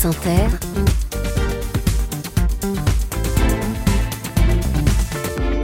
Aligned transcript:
France 0.00 0.16
Inter, 0.16 0.46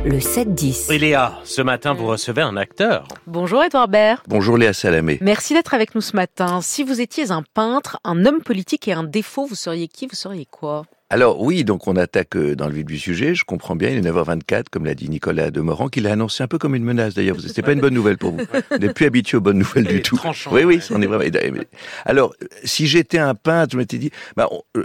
le 0.05 0.19
7-10. 0.19 0.93
Et 0.93 0.99
Léa, 0.99 1.39
ce 1.45 1.63
matin, 1.63 1.95
vous 1.95 2.07
recevez 2.07 2.43
un 2.43 2.59
acteur. 2.59 3.09
Bonjour 3.27 3.65
Edouard 3.65 3.89
Baird. 3.89 4.21
Bonjour 4.29 4.59
Léa 4.59 4.75
Salamé. 4.75 5.17
Merci 5.23 5.55
d'être 5.55 5.73
avec 5.73 5.95
nous 5.95 6.03
ce 6.03 6.15
matin. 6.15 6.61
Si 6.61 6.85
vous 6.85 7.01
étiez 7.01 7.31
un 7.31 7.43
peintre, 7.55 7.99
un 8.05 8.27
homme 8.27 8.43
politique 8.43 8.89
et 8.89 8.93
un 8.93 9.05
défaut, 9.05 9.47
vous 9.47 9.55
seriez 9.55 9.89
qui 9.89 10.07
Vous 10.07 10.17
seriez 10.17 10.45
quoi? 10.45 10.85
Alors 11.09 11.41
oui, 11.41 11.63
donc 11.63 11.87
on 11.87 11.95
attaque 11.95 12.35
euh, 12.37 12.57
dans 12.57 12.67
le 12.67 12.75
vif 12.75 12.85
du 12.85 12.99
sujet, 12.99 13.37
je 13.37 13.45
comprends 13.45 13.77
bien, 13.77 13.91
il 13.91 13.99
est 14.05 14.11
9h24, 14.11 14.65
comme 14.73 14.85
l'a 14.87 14.95
dit 14.95 15.09
Nicolas 15.09 15.53
Demorand, 15.53 15.89
qu'il 15.89 16.07
a 16.09 16.13
annoncé 16.13 16.43
un 16.43 16.49
peu 16.49 16.59
comme 16.59 16.75
une 16.75 16.83
menace 16.83 17.15
d'ailleurs. 17.15 17.37
C'était 17.41 17.63
pas 17.63 17.73
une 17.73 17.81
bonne 17.81 17.95
nouvelle 17.95 18.19
pour 18.19 18.33
vous. 18.33 18.39
Vous 18.73 18.79
n'êtes 18.79 18.95
plus 18.95 19.07
habitué 19.07 19.37
aux 19.37 19.41
bonnes 19.41 19.59
nouvelles 19.59 19.85
du 19.85 20.03
tout. 20.03 20.17
Oui, 20.53 20.65
oui, 20.65 20.81
on 20.91 21.01
est 21.01 21.07
vraiment. 21.07 21.23
Alors, 22.07 22.35
si 22.65 22.89
j'étais 22.89 23.19
un 23.19 23.37
peintre, 23.37 23.73
je 23.75 23.77
m'étais 23.79 23.99
dit, 23.99 24.11
bah, 24.37 24.49
on- 24.51 24.63
euh, 24.77 24.85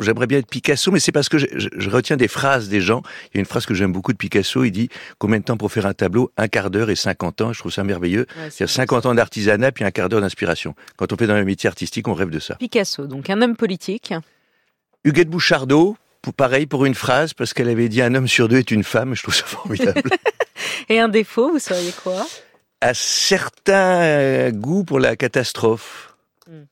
j'aimerais 0.00 0.26
bien 0.26 0.38
être 0.38 0.46
Picasso, 0.48 0.90
mais 0.90 1.00
c'est 1.00 1.12
parce 1.12 1.28
que 1.28 1.36
je, 1.36 1.46
je- 1.56 1.68
je 1.76 1.90
retiens 1.90 2.16
des 2.16 2.28
phrases 2.28 2.70
des 2.70 2.80
gens. 2.80 3.02
Il 3.26 3.36
y 3.36 3.38
a 3.38 3.40
une 3.40 3.46
phrase 3.46 3.66
que 3.66 3.74
j'aime 3.74 3.92
beaucoup 3.92 4.12
de 4.14 4.16
Picasso, 4.18 4.64
il 4.64 4.70
dit 4.70 4.88
combien 5.18 5.40
de 5.40 5.44
temps 5.44 5.58
pour 5.58 5.70
faire 5.72 5.84
un 5.84 5.92
tableau? 5.94 6.30
Un 6.38 6.48
quart 6.48 6.70
d'heure 6.70 6.88
et 6.88 6.96
50 6.96 7.42
ans. 7.42 7.52
Je 7.52 7.58
trouve 7.58 7.72
ça 7.72 7.84
merveilleux. 7.84 8.24
C'est 8.50 8.66
50 8.66 9.04
ans 9.04 9.14
d'artisanat 9.14 9.72
puis 9.72 9.84
un 9.84 9.90
quart 9.90 10.08
d'heure 10.08 10.22
d'inspiration. 10.22 10.74
Quand 10.96 11.12
on 11.12 11.16
fait 11.18 11.26
dans 11.26 11.34
le 11.36 11.44
métier 11.44 11.68
artistique, 11.68 12.08
on 12.08 12.14
rêve 12.14 12.30
de 12.30 12.38
ça. 12.38 12.54
Picasso, 12.54 13.06
donc 13.06 13.28
un 13.28 13.42
homme 13.42 13.56
politique. 13.56 14.14
Huguette 15.04 15.28
Bouchardot, 15.28 15.96
pareil 16.36 16.66
pour 16.66 16.84
une 16.84 16.94
phrase, 16.94 17.34
parce 17.34 17.52
qu'elle 17.54 17.68
avait 17.68 17.88
dit 17.88 18.02
un 18.02 18.14
homme 18.14 18.28
sur 18.28 18.48
deux 18.48 18.58
est 18.58 18.70
une 18.70 18.84
femme, 18.84 19.14
je 19.14 19.22
trouve 19.22 19.34
ça 19.34 19.44
formidable. 19.46 20.02
Et 20.88 21.00
un 21.00 21.08
défaut, 21.08 21.50
vous 21.50 21.58
seriez 21.58 21.92
quoi? 22.02 22.26
À 22.80 22.94
certains 22.94 24.00
euh, 24.02 24.50
goûts 24.50 24.84
pour 24.84 24.98
la 25.00 25.16
catastrophe, 25.16 26.08
Hmm. 26.48 26.64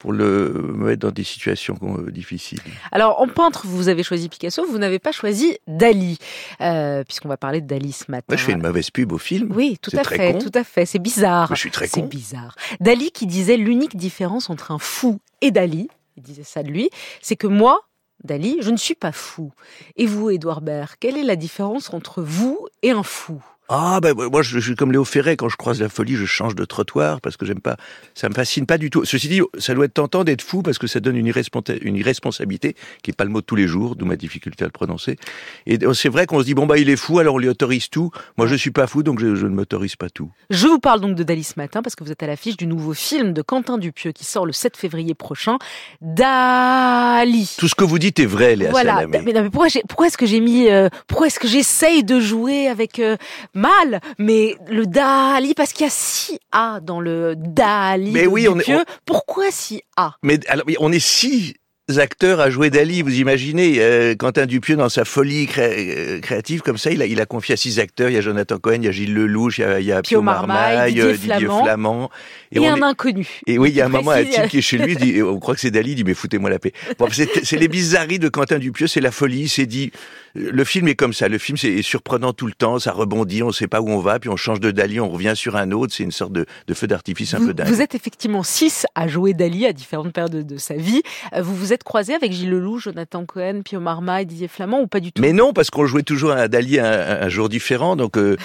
pour 0.00 0.12
le 0.12 0.52
me 0.74 0.88
mettre 0.88 1.06
dans 1.06 1.12
des 1.12 1.22
situations 1.22 1.78
euh, 1.82 2.10
difficiles. 2.10 2.58
Alors, 2.90 3.20
en 3.20 3.28
peintre, 3.28 3.62
vous 3.64 3.88
avez 3.88 4.02
choisi 4.02 4.28
Picasso, 4.28 4.66
vous 4.66 4.78
n'avez 4.78 4.98
pas 4.98 5.12
choisi 5.12 5.56
Dali, 5.68 6.18
euh, 6.60 7.04
puisqu'on 7.04 7.28
va 7.28 7.36
parler 7.36 7.60
de 7.60 7.66
Dali 7.68 7.92
ce 7.92 8.10
matin. 8.10 8.24
Moi, 8.28 8.36
je 8.38 8.42
fais 8.42 8.50
une 8.52 8.60
mauvaise 8.62 8.90
pub 8.90 9.12
au 9.12 9.18
film. 9.18 9.52
Oui, 9.54 9.78
tout 9.80 9.92
à 9.96 10.02
fait, 10.02 10.32
con. 10.32 10.38
tout 10.40 10.50
à 10.58 10.64
fait. 10.64 10.84
C'est 10.84 10.98
bizarre. 10.98 11.48
Je 11.54 11.60
suis 11.60 11.70
très 11.70 11.86
C'est 11.86 12.00
con. 12.00 12.06
bizarre. 12.08 12.56
Dali 12.80 13.12
qui 13.12 13.28
disait 13.28 13.56
l'unique 13.56 13.96
différence 13.96 14.50
entre 14.50 14.72
un 14.72 14.78
fou 14.80 15.20
et 15.42 15.52
Dali, 15.52 15.88
il 16.16 16.22
disait 16.22 16.44
ça 16.44 16.62
de 16.62 16.68
lui, 16.68 16.90
c'est 17.20 17.36
que 17.36 17.46
moi, 17.46 17.80
Dali, 18.24 18.58
je 18.60 18.70
ne 18.70 18.76
suis 18.76 18.94
pas 18.94 19.12
fou. 19.12 19.52
Et 19.96 20.06
vous, 20.06 20.30
Édouard 20.30 20.60
Baird, 20.60 20.94
quelle 21.00 21.16
est 21.16 21.24
la 21.24 21.36
différence 21.36 21.92
entre 21.92 22.22
vous 22.22 22.68
et 22.82 22.90
un 22.90 23.02
fou? 23.02 23.42
Ah 23.74 24.00
ben 24.02 24.12
moi 24.14 24.42
je, 24.42 24.58
suis 24.58 24.74
comme 24.74 24.92
Léo 24.92 25.02
Ferré 25.02 25.34
quand 25.38 25.48
je 25.48 25.56
croise 25.56 25.80
la 25.80 25.88
folie, 25.88 26.14
je 26.14 26.26
change 26.26 26.54
de 26.54 26.66
trottoir 26.66 27.22
parce 27.22 27.38
que 27.38 27.46
j'aime 27.46 27.62
pas, 27.62 27.78
ça 28.14 28.28
me 28.28 28.34
fascine 28.34 28.66
pas 28.66 28.76
du 28.76 28.90
tout. 28.90 29.06
Ceci 29.06 29.28
dit, 29.28 29.40
ça 29.56 29.72
doit 29.72 29.86
être 29.86 29.94
tentant 29.94 30.24
d'être 30.24 30.42
fou 30.42 30.60
parce 30.60 30.76
que 30.76 30.86
ça 30.86 31.00
donne 31.00 31.16
une, 31.16 31.26
irresponsa- 31.26 31.78
une 31.80 31.96
irresponsabilité 31.96 32.76
qui 33.02 33.12
est 33.12 33.14
pas 33.14 33.24
le 33.24 33.30
mot 33.30 33.40
de 33.40 33.46
tous 33.46 33.56
les 33.56 33.66
jours, 33.66 33.96
d'où 33.96 34.04
ma 34.04 34.16
difficulté 34.16 34.64
à 34.64 34.66
le 34.66 34.72
prononcer. 34.72 35.16
Et 35.64 35.78
c'est 35.94 36.10
vrai 36.10 36.26
qu'on 36.26 36.40
se 36.40 36.44
dit 36.44 36.52
bon 36.52 36.66
bah 36.66 36.76
il 36.76 36.90
est 36.90 36.96
fou 36.96 37.18
alors 37.18 37.36
on 37.36 37.38
lui 37.38 37.48
autorise 37.48 37.88
tout. 37.88 38.10
Moi 38.36 38.46
je 38.46 38.56
suis 38.56 38.72
pas 38.72 38.86
fou 38.86 39.02
donc 39.02 39.20
je, 39.20 39.36
je 39.36 39.46
ne 39.46 39.54
m'autorise 39.54 39.96
pas 39.96 40.10
tout. 40.10 40.30
Je 40.50 40.66
vous 40.66 40.78
parle 40.78 41.00
donc 41.00 41.14
de 41.14 41.22
Dali 41.22 41.42
ce 41.42 41.54
matin 41.56 41.80
parce 41.80 41.96
que 41.96 42.04
vous 42.04 42.12
êtes 42.12 42.22
à 42.22 42.26
l'affiche 42.26 42.58
du 42.58 42.66
nouveau 42.66 42.92
film 42.92 43.32
de 43.32 43.40
Quentin 43.40 43.78
Dupieux 43.78 44.12
qui 44.12 44.26
sort 44.26 44.44
le 44.44 44.52
7 44.52 44.76
février 44.76 45.14
prochain. 45.14 45.56
Dali. 46.02 47.56
Tout 47.58 47.68
ce 47.68 47.74
que 47.74 47.84
vous 47.84 47.98
dites 47.98 48.20
est 48.20 48.26
vrai, 48.26 48.54
Léa 48.54 48.70
Voilà. 48.70 48.96
Salamé. 48.96 49.22
Mais, 49.24 49.32
non, 49.32 49.42
mais 49.42 49.50
pourquoi, 49.50 49.68
pourquoi 49.88 50.08
est-ce 50.08 50.18
que 50.18 50.26
j'ai 50.26 50.40
mis, 50.40 50.68
euh, 50.68 50.90
pourquoi 51.06 51.28
est-ce 51.28 51.40
que 51.40 51.48
j'essaye 51.48 52.04
de 52.04 52.20
jouer 52.20 52.68
avec 52.68 52.98
euh, 52.98 53.16
mal, 53.62 54.00
mais 54.18 54.56
le 54.68 54.86
Dali 54.86 55.54
parce 55.54 55.72
qu'il 55.72 55.84
y 55.84 55.88
a 55.88 55.90
6 55.92 56.38
A 56.52 56.80
dans 56.80 57.00
le 57.00 57.34
Dali. 57.36 58.10
Mais 58.12 58.24
de 58.24 58.28
oui, 58.28 58.48
on 58.48 58.58
est- 58.58 58.74
on- 58.74 58.84
Pourquoi 59.06 59.50
6 59.50 59.80
A? 59.96 60.16
Mais 60.22 60.38
alors, 60.48 60.64
oui, 60.66 60.76
on 60.80 60.90
est 60.92 60.98
six 60.98 61.54
acteurs 61.98 62.40
à 62.40 62.48
jouer 62.50 62.70
Dali. 62.70 63.02
Vous 63.02 63.14
imaginez 63.18 63.76
euh, 63.80 64.14
Quentin 64.14 64.46
Dupieux 64.46 64.76
dans 64.76 64.88
sa 64.88 65.04
folie 65.04 65.46
cré- 65.46 65.94
euh, 65.98 66.20
créative 66.20 66.62
comme 66.62 66.78
ça, 66.78 66.90
il 66.90 67.02
a, 67.02 67.06
il 67.06 67.20
a 67.20 67.26
confié 67.26 67.54
à 67.54 67.56
six 67.56 67.78
acteurs. 67.80 68.08
Il 68.08 68.14
y 68.14 68.16
a 68.16 68.20
Jonathan 68.20 68.58
Cohen, 68.58 68.76
il 68.76 68.84
y 68.84 68.88
a 68.88 68.92
Gilles 68.92 69.12
Lelouch, 69.12 69.58
il 69.58 69.62
y 69.62 69.64
a, 69.64 69.80
il 69.80 69.86
y 69.86 69.92
a 69.92 70.00
Pio 70.02 70.18
Pio 70.18 70.22
Marmaille, 70.22 70.74
Marmaille, 70.76 70.92
Didier 70.94 71.02
euh, 71.04 71.12
Didier 71.16 71.36
Flamand. 71.38 71.64
Flamand. 71.64 72.10
et, 72.52 72.58
on 72.60 72.68
un 72.72 72.76
est- 72.76 72.82
inconnu. 72.82 73.28
et 73.46 73.58
oui, 73.58 73.70
il 73.70 73.74
y 73.76 73.80
a 73.80 73.86
un 73.86 73.88
moment, 73.88 74.12
un 74.12 74.24
type 74.24 74.48
qui 74.48 74.58
est 74.58 74.62
chez 74.62 74.78
lui, 74.78 74.96
dit, 74.96 75.22
on 75.22 75.38
croit 75.40 75.54
que 75.54 75.60
c'est 75.60 75.70
Dali, 75.70 75.90
il 75.92 75.94
dit, 75.96 76.04
mais 76.04 76.14
foutez-moi 76.14 76.50
la 76.50 76.58
paix. 76.58 76.72
Bon, 76.98 77.08
c'est 77.10 77.56
les 77.58 77.68
bizarreries 77.68 78.18
de 78.18 78.28
Quentin 78.28 78.58
Dupieux, 78.58 78.86
c'est 78.86 79.00
la 79.00 79.10
folie, 79.10 79.48
c'est 79.48 79.66
dit, 79.66 79.90
le 80.34 80.64
film 80.64 80.88
est 80.88 80.94
comme 80.94 81.12
ça, 81.12 81.28
le 81.28 81.36
film 81.38 81.58
c'est 81.58 81.82
surprenant 81.82 82.32
tout 82.32 82.46
le 82.46 82.54
temps, 82.54 82.78
ça 82.78 82.92
rebondit, 82.92 83.42
on 83.42 83.52
sait 83.52 83.66
pas 83.66 83.80
où 83.82 83.90
on 83.90 83.98
va, 83.98 84.18
puis 84.18 84.30
on 84.30 84.36
change 84.36 84.60
de 84.60 84.70
Dali, 84.70 84.98
on 85.00 85.10
revient 85.10 85.34
sur 85.34 85.56
un 85.56 85.72
autre, 85.72 85.92
c'est 85.94 86.04
une 86.04 86.10
sorte 86.12 86.32
de, 86.32 86.46
de 86.66 86.74
feu 86.74 86.86
d'artifice 86.86 87.34
un 87.34 87.38
Vous, 87.38 87.48
peu 87.48 87.54
dingue. 87.54 87.66
vous 87.68 87.82
êtes 87.82 87.94
effectivement 87.94 88.42
6 88.42 88.86
à 88.94 89.08
jouer 89.08 89.34
Dali 89.34 89.66
à 89.66 89.72
différentes 89.74 90.12
périodes 90.12 90.46
de, 90.46 90.56
sa 90.56 90.74
vie. 90.74 91.02
Euh, 91.34 91.42
Vous 91.42 91.71
vous 91.72 91.76
êtes 91.76 91.84
croisés 91.84 92.12
avec 92.12 92.32
Gilles 92.32 92.50
Lelouch, 92.50 92.82
Jonathan 92.82 93.24
Cohen, 93.24 93.62
Pio 93.64 93.80
Marmaille, 93.80 94.26
Didier 94.26 94.46
Flamand 94.46 94.82
ou 94.82 94.86
pas 94.86 95.00
du 95.00 95.10
tout? 95.10 95.22
Mais 95.22 95.32
non, 95.32 95.54
parce 95.54 95.70
qu'on 95.70 95.86
jouait 95.86 96.02
toujours 96.02 96.32
à 96.32 96.46
Dali 96.46 96.78
un 96.78 97.30
jour 97.30 97.48
différent, 97.48 97.96
donc 97.96 98.18
euh, 98.18 98.36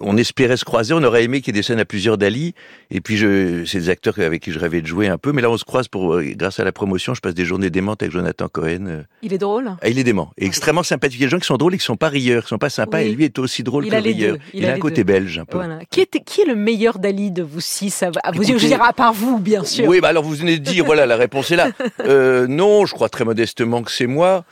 on 0.00 0.16
espérait 0.16 0.56
se 0.56 0.64
croiser. 0.64 0.94
On 0.94 1.02
aurait 1.02 1.24
aimé 1.24 1.40
qu'il 1.40 1.54
y 1.54 1.58
ait 1.58 1.60
des 1.60 1.64
scènes 1.64 1.78
à 1.80 1.84
plusieurs 1.84 2.18
Dali. 2.18 2.54
Et 2.90 3.00
puis, 3.00 3.16
je, 3.16 3.64
c'est 3.64 3.78
des 3.78 3.88
acteurs 3.90 4.18
avec 4.18 4.42
qui 4.42 4.52
je 4.52 4.58
rêvais 4.58 4.80
de 4.82 4.86
jouer 4.86 5.08
un 5.08 5.18
peu. 5.18 5.32
Mais 5.32 5.42
là, 5.42 5.50
on 5.50 5.56
se 5.56 5.64
croise 5.64 5.88
pour, 5.88 6.14
euh, 6.14 6.24
grâce 6.36 6.60
à 6.60 6.64
la 6.64 6.72
promotion. 6.72 7.14
Je 7.14 7.20
passe 7.20 7.34
des 7.34 7.44
journées 7.44 7.70
démentes 7.70 8.02
avec 8.02 8.12
Jonathan 8.12 8.48
Cohen. 8.48 8.86
euh. 8.86 9.02
Il 9.22 9.32
est 9.32 9.38
drôle 9.38 9.70
Ah, 9.82 9.88
il 9.88 9.98
est 9.98 10.04
dément, 10.04 10.30
et 10.38 10.46
extrêmement 10.46 10.82
sympathique. 10.82 11.18
Il 11.18 11.22
y 11.22 11.24
a 11.24 11.28
des 11.28 11.30
gens 11.32 11.38
qui 11.38 11.46
sont 11.46 11.56
drôles 11.56 11.74
et 11.74 11.78
qui 11.78 11.84
sont 11.84 11.96
pas 11.96 12.08
rieurs, 12.08 12.42
qui 12.42 12.48
sont 12.50 12.58
pas 12.58 12.70
sympas. 12.70 12.98
Oui. 12.98 13.04
Et 13.04 13.12
lui 13.14 13.24
est 13.24 13.38
aussi 13.38 13.62
drôle 13.62 13.86
Il 13.86 13.90
que 13.90 13.96
rieur. 13.96 14.36
il 14.52 14.60
Il, 14.60 14.66
a 14.66 14.72
a 14.72 14.74
un 14.74 14.78
côté 14.78 15.04
deux. 15.04 15.12
belge 15.12 15.38
un 15.38 15.44
peu. 15.44 15.56
Voilà. 15.58 15.78
Qui, 15.90 16.00
est, 16.00 16.24
qui 16.24 16.42
est 16.42 16.46
le 16.46 16.54
meilleur 16.56 16.98
Dali 16.98 17.30
de 17.30 17.42
vous 17.42 17.60
six 17.60 18.02
à, 18.02 18.10
yeux 18.34 18.58
Je 18.58 18.66
dire, 18.66 18.82
à 18.82 18.92
part 18.92 19.12
vous, 19.12 19.38
bien 19.38 19.64
sûr. 19.64 19.86
Oui, 19.88 20.00
bah 20.00 20.08
alors 20.08 20.24
vous 20.24 20.34
venez 20.34 20.58
de 20.58 20.64
dire, 20.64 20.84
voilà, 20.84 21.06
la 21.06 21.16
réponse 21.16 21.50
est 21.50 21.56
là. 21.56 21.68
Euh, 22.00 22.46
non, 22.48 22.84
je 22.86 22.92
crois 22.92 23.08
très 23.08 23.24
modestement 23.24 23.82
que 23.82 23.90
c'est 23.90 24.06
moi. 24.06 24.44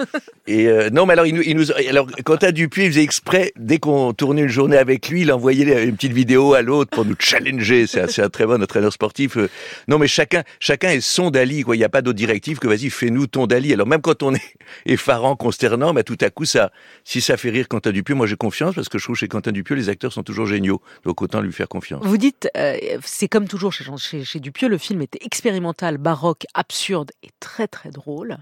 Et 0.47 0.69
euh, 0.69 0.89
non, 0.91 1.05
mais 1.07 1.13
alors 1.13 1.27
il 1.27 1.35
nous, 1.35 1.43
il 1.43 1.57
nous, 1.57 1.71
alors 1.89 2.07
Quentin 2.25 2.51
Dupuis, 2.51 2.85
il 2.85 2.91
faisait 2.93 3.03
exprès 3.03 3.53
dès 3.57 3.79
qu'on 3.79 4.13
tournait 4.15 4.43
une 4.43 4.49
journée 4.49 4.77
avec 4.79 5.09
lui, 5.09 5.23
il 5.23 5.32
envoyait 5.33 5.85
une 5.85 5.97
petite 5.97 6.13
vidéo 6.13 6.55
à 6.55 6.63
l'autre 6.63 6.91
pour 6.91 7.05
nous 7.05 7.17
challenger. 7.19 7.87
C'est 7.87 8.21
un, 8.21 8.29
très 8.29 8.47
bon 8.47 8.63
entraîneur 8.63 8.93
sportif. 8.93 9.37
Euh, 9.37 9.49
Non, 9.89 9.99
mais 9.99 10.09
chacun, 10.09 10.43
chacun 10.61 10.91
est 10.91 11.01
son 11.01 11.31
Dali. 11.31 11.65
Il 11.67 11.79
n'y 11.79 11.85
a 11.85 11.89
pas 11.89 12.03
d'autre 12.03 12.17
directive 12.17 12.59
que 12.59 12.69
vas-y, 12.69 12.91
fais-nous 12.91 13.27
ton 13.27 13.47
Dali. 13.47 13.73
Alors 13.73 13.87
même 13.87 14.01
quand 14.01 14.23
on 14.23 14.35
est 14.35 14.57
effarant, 14.87 15.37
consternant, 15.37 15.95
bah 15.95 16.03
tout 16.03 16.19
à 16.21 16.31
coup 16.31 16.45
ça, 16.45 16.73
si 17.05 17.21
ça 17.21 17.37
fait 17.37 17.51
rire 17.51 17.69
Quentin 17.69 17.91
Dupieux, 17.91 18.15
moi 18.15 18.27
j'ai 18.27 18.37
confiance 18.37 18.75
parce 18.75 18.89
que 18.89 18.99
je 18.99 19.05
trouve 19.05 19.17
chez 19.17 19.29
Quentin 19.29 19.53
Dupieux 19.53 19.77
les 19.77 19.89
acteurs 19.89 20.13
sont 20.13 20.23
toujours 20.23 20.47
géniaux. 20.47 20.81
Donc 21.05 21.23
autant 21.23 21.41
lui 21.41 21.53
faire 21.53 21.69
confiance. 21.69 22.05
Vous 22.05 22.17
dites, 22.19 22.49
euh, 22.57 22.77
c'est 23.05 23.29
comme 23.29 23.49
toujours 23.49 23.73
chez, 23.73 23.85
chez, 23.99 24.25
chez 24.25 24.41
Dupieux, 24.41 24.69
le 24.69 24.79
film 24.79 25.03
était 25.03 25.25
expérimental, 25.25 25.99
baroque, 25.99 26.45
absurde 26.55 27.11
et 27.23 27.31
très 27.41 27.69
très 27.69 27.91
drôle. 27.91 28.39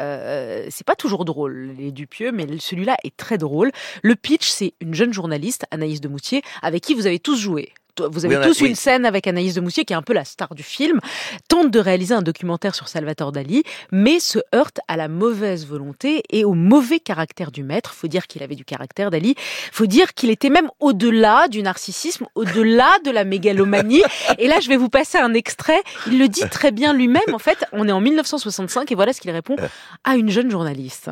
Euh, 0.00 0.66
c'est 0.70 0.86
pas 0.86 0.96
toujours 0.96 1.24
drôle 1.24 1.74
les 1.76 1.92
Dupieux, 1.92 2.32
mais 2.32 2.46
celui-là 2.58 2.96
est 3.04 3.16
très 3.16 3.38
drôle. 3.38 3.72
Le 4.02 4.14
pitch, 4.14 4.48
c'est 4.48 4.74
une 4.80 4.94
jeune 4.94 5.12
journaliste, 5.12 5.64
Anaïs 5.70 6.00
de 6.00 6.08
Moutier, 6.08 6.42
avec 6.62 6.82
qui 6.82 6.94
vous 6.94 7.06
avez 7.06 7.18
tous 7.18 7.36
joué. 7.36 7.72
Vous 8.00 8.24
avez 8.24 8.36
Oui, 8.36 8.40
on 8.42 8.44
a- 8.44 8.48
tous 8.48 8.60
oui. 8.62 8.68
une 8.68 8.74
scène 8.74 9.04
avec 9.06 9.26
Anaïs 9.26 9.54
de 9.54 9.60
Moutier, 9.60 9.84
qui 9.84 9.92
est 9.92 9.96
un 9.96 10.02
peu 10.02 10.12
la 10.12 10.24
star 10.24 10.54
du 10.54 10.62
film, 10.62 11.00
tente 11.48 11.70
de 11.70 11.78
réaliser 11.80 12.14
un 12.14 12.22
documentaire 12.22 12.74
sur 12.74 12.88
Salvatore 12.88 13.32
Dali, 13.32 13.62
mais 13.92 14.20
se 14.20 14.38
heurte 14.54 14.80
à 14.88 14.96
la 14.96 15.08
mauvaise 15.08 15.66
volonté 15.66 16.22
et 16.30 16.44
au 16.44 16.52
mauvais 16.54 17.00
caractère 17.00 17.50
du 17.50 17.62
maître. 17.62 17.94
Faut 17.94 18.08
dire 18.08 18.26
qu'il 18.26 18.42
avait 18.42 18.54
du 18.54 18.64
caractère, 18.64 19.10
Dali. 19.10 19.34
Faut 19.72 19.86
dire 19.86 20.14
qu'il 20.14 20.30
était 20.30 20.50
même 20.50 20.68
au-delà 20.80 21.48
du 21.48 21.62
narcissisme, 21.62 22.26
au-delà 22.34 22.90
de 23.04 23.10
la 23.10 23.24
mégalomanie. 23.24 24.02
Et 24.38 24.48
là, 24.48 24.60
je 24.60 24.68
vais 24.68 24.76
vous 24.76 24.88
passer 24.90 25.18
un 25.18 25.34
extrait. 25.34 25.82
Il 26.06 26.18
le 26.18 26.28
dit 26.28 26.48
très 26.50 26.70
bien 26.72 26.92
lui-même. 26.92 27.22
En 27.32 27.38
fait, 27.38 27.64
on 27.72 27.88
est 27.88 27.92
en 27.92 28.00
1965 28.00 28.90
et 28.92 28.94
voilà 28.94 29.12
ce 29.12 29.20
qu'il 29.20 29.30
répond 29.30 29.56
à 30.04 30.16
une 30.16 30.30
jeune 30.30 30.50
journaliste. 30.50 31.10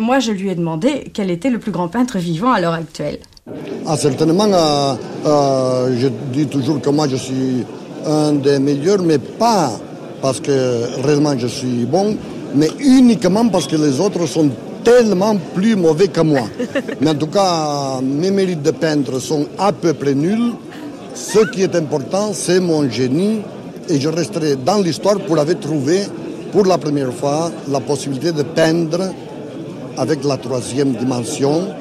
Moi, 0.00 0.20
je 0.20 0.32
lui 0.32 0.48
ai 0.48 0.54
demandé 0.54 1.10
quel 1.12 1.30
était 1.30 1.50
le 1.50 1.58
plus 1.58 1.70
grand 1.70 1.88
peintre 1.88 2.16
vivant 2.16 2.50
à 2.50 2.62
l'heure 2.62 2.72
actuelle. 2.72 3.18
Ah, 3.86 3.94
certainement, 3.98 4.46
euh, 4.50 4.94
euh, 5.26 5.96
je 5.98 6.08
dis 6.32 6.46
toujours 6.46 6.80
que 6.80 6.88
moi 6.88 7.06
je 7.08 7.16
suis 7.16 7.62
un 8.06 8.32
des 8.32 8.58
meilleurs, 8.58 9.02
mais 9.02 9.18
pas 9.18 9.70
parce 10.22 10.40
que 10.40 10.86
réellement 11.04 11.36
je 11.36 11.46
suis 11.46 11.84
bon, 11.84 12.16
mais 12.54 12.70
uniquement 12.80 13.46
parce 13.48 13.66
que 13.66 13.76
les 13.76 14.00
autres 14.00 14.24
sont 14.24 14.50
tellement 14.82 15.36
plus 15.54 15.76
mauvais 15.76 16.08
que 16.08 16.22
moi. 16.22 16.48
Mais 17.02 17.10
en 17.10 17.14
tout 17.14 17.26
cas, 17.26 18.00
mes 18.02 18.30
mérites 18.30 18.62
de 18.62 18.70
peintre 18.70 19.18
sont 19.18 19.46
à 19.58 19.72
peu 19.72 19.92
près 19.92 20.14
nuls. 20.14 20.54
Ce 21.14 21.40
qui 21.50 21.64
est 21.64 21.76
important, 21.76 22.30
c'est 22.32 22.60
mon 22.60 22.88
génie, 22.88 23.42
et 23.90 24.00
je 24.00 24.08
resterai 24.08 24.56
dans 24.56 24.78
l'histoire 24.78 25.18
pour 25.18 25.38
avoir 25.38 25.60
trouvé 25.60 26.00
pour 26.50 26.64
la 26.64 26.78
première 26.78 27.12
fois 27.12 27.52
la 27.68 27.80
possibilité 27.80 28.32
de 28.32 28.42
peindre 28.42 29.12
avec 29.98 30.24
la 30.24 30.36
troisième 30.36 30.92
dimension. 30.94 31.74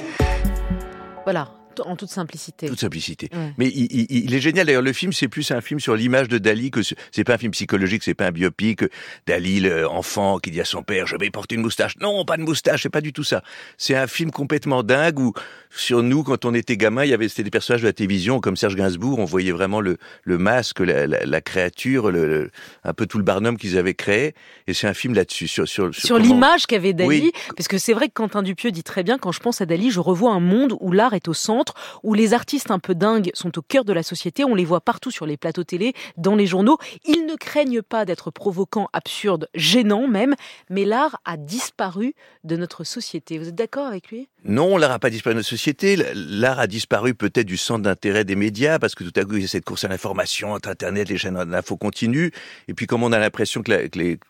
Voilà. 1.24 1.61
En 1.86 1.96
toute 1.96 2.10
simplicité. 2.10 2.68
Toute 2.68 2.80
simplicité. 2.80 3.30
Ouais. 3.34 3.54
Mais 3.58 3.68
il, 3.68 3.88
il- 3.92 4.26
il 4.26 4.34
est 4.36 4.40
génial. 4.42 4.66
D'ailleurs, 4.66 4.82
le 4.82 4.94
film, 4.94 5.14
c'est 5.14 5.28
plus 5.28 5.50
un 5.52 5.62
film 5.62 5.80
sur 5.80 5.96
l'image 5.96 6.28
de 6.28 6.38
Dali 6.38 6.70
que 6.72 6.84
ce- 6.84 6.96
c'est 7.12 7.24
pas 7.24 7.36
un 7.36 7.38
film 7.38 7.52
psychologique, 7.52 8.04
c'est 8.04 8.14
pas 8.14 8.28
un 8.28 8.32
biopic. 8.32 8.82
Dali, 9.28 9.60
l'enfant 9.62 10.40
qui 10.40 10.52
dit 10.52 10.62
à 10.62 10.66
son 10.66 10.84
père, 10.84 11.08
je 11.08 11.16
vais 11.18 11.30
porter 11.30 11.56
une 11.56 11.62
moustache. 11.62 11.94
Non, 12.00 12.26
pas 12.26 12.38
de 12.38 12.42
moustache, 12.44 12.84
c'est 12.84 12.90
pas 12.90 13.02
du 13.02 13.14
tout 13.14 13.24
ça. 13.24 13.44
C'est 13.78 13.96
un 13.96 14.08
film 14.08 14.32
complètement 14.32 14.84
dingue 14.84 15.20
où, 15.20 15.34
sur 15.70 16.04
nous, 16.04 16.24
quand 16.24 16.46
on 16.46 16.54
était 16.54 16.78
gamin, 16.78 17.04
il 17.06 17.10
y 17.10 17.14
avait, 17.14 17.30
c'était 17.30 17.44
des 17.44 17.50
personnages 17.52 17.82
de 17.82 17.88
la 17.88 17.94
télévision, 17.94 18.40
comme 18.40 18.56
Serge 18.58 18.76
Gainsbourg, 18.76 19.20
on 19.20 19.26
voyait 19.26 19.52
vraiment 19.52 19.80
le, 19.82 19.98
le 20.24 20.38
masque, 20.38 20.80
la, 20.80 21.08
la- 21.08 21.26
la 21.26 21.42
créature, 21.42 22.12
le, 22.12 22.28
le- 22.28 22.52
un 22.84 22.94
peu 22.94 23.06
tout 23.06 23.18
le 23.18 23.24
barnum 23.24 23.58
qu'ils 23.58 23.78
avaient 23.78 23.94
créé. 23.94 24.34
Et 24.68 24.74
c'est 24.74 24.88
un 24.88 24.94
film 24.94 25.14
là-dessus, 25.14 25.48
sur, 25.48 25.68
sur, 25.68 25.94
Sur 25.94 26.16
comment- 26.18 26.26
l'image 26.28 26.66
qu'avait 26.68 26.94
Dali, 26.94 27.08
Oui. 27.08 27.32
parce 27.56 27.68
que 27.68 27.78
c'est 27.78 27.94
vrai 27.94 28.08
que 28.08 28.14
Quentin 28.14 28.44
Dupieux 28.44 28.72
dit 28.72 28.84
très 28.84 29.04
bien, 29.04 29.18
quand 29.18 29.32
je 29.32 29.40
pense 29.40 29.62
à 29.62 29.66
Dali, 29.66 29.92
je 29.92 30.00
revois 30.00 30.32
un 30.34 30.40
monde 30.40 30.76
où 30.80 30.92
l'art 30.92 31.14
est 31.14 31.28
au 31.28 31.34
centre, 31.34 31.61
où 32.04 32.14
les 32.14 32.34
artistes 32.34 32.72
un 32.72 32.80
peu 32.80 32.96
dingues 32.96 33.32
sont 33.34 33.58
au 33.58 33.62
cœur 33.62 33.86
de 33.86 33.94
la 33.94 34.04
société, 34.04 34.44
on 34.44 34.56
les 34.56 34.66
voit 34.66 34.82
partout 34.82 35.12
sur 35.12 35.26
les 35.26 35.38
plateaux 35.38 35.64
télé, 35.64 35.94
dans 36.18 36.36
les 36.36 36.48
journaux. 36.48 36.78
Ils 37.06 37.26
ne 37.26 37.36
craignent 37.36 37.82
pas 37.82 38.06
d'être 38.06 38.32
provocants, 38.32 38.90
absurdes, 38.94 39.48
gênants 39.56 40.08
même, 40.08 40.36
mais 40.70 40.86
l'art 40.86 41.20
a 41.26 41.38
disparu 41.38 42.14
de 42.44 42.56
notre 42.56 42.84
société. 42.84 43.38
Vous 43.38 43.50
êtes 43.50 43.56
d'accord 43.56 43.88
avec 43.88 44.10
lui? 44.10 44.28
Non, 44.44 44.78
l'art 44.78 44.90
n'a 44.90 45.00
pas 45.00 45.10
disparu 45.10 45.36
de 45.36 45.40
notre 45.40 45.50
société. 45.50 45.96
L'art 46.16 46.60
a 46.60 46.68
disparu 46.68 47.14
peut-être 47.14 47.48
du 47.48 47.58
centre 47.58 47.84
d'intérêt 47.84 48.26
des 48.26 48.36
médias 48.36 48.80
parce 48.80 48.96
que 48.96 49.04
tout 49.04 49.20
à 49.20 49.24
coup, 49.24 49.36
il 49.36 49.42
y 49.42 49.46
a 49.46 49.48
cette 49.48 49.66
course 49.66 49.84
à 49.84 49.88
l'information 49.88 50.54
entre 50.54 50.70
Internet, 50.70 51.10
les 51.10 51.18
chaînes 51.18 51.44
d'info 51.46 51.78
continuent. 51.78 52.30
Et 52.68 52.74
puis, 52.74 52.88
comme 52.88 53.04
on 53.04 53.12
a 53.12 53.20
l'impression 53.20 53.62
que 53.62 53.72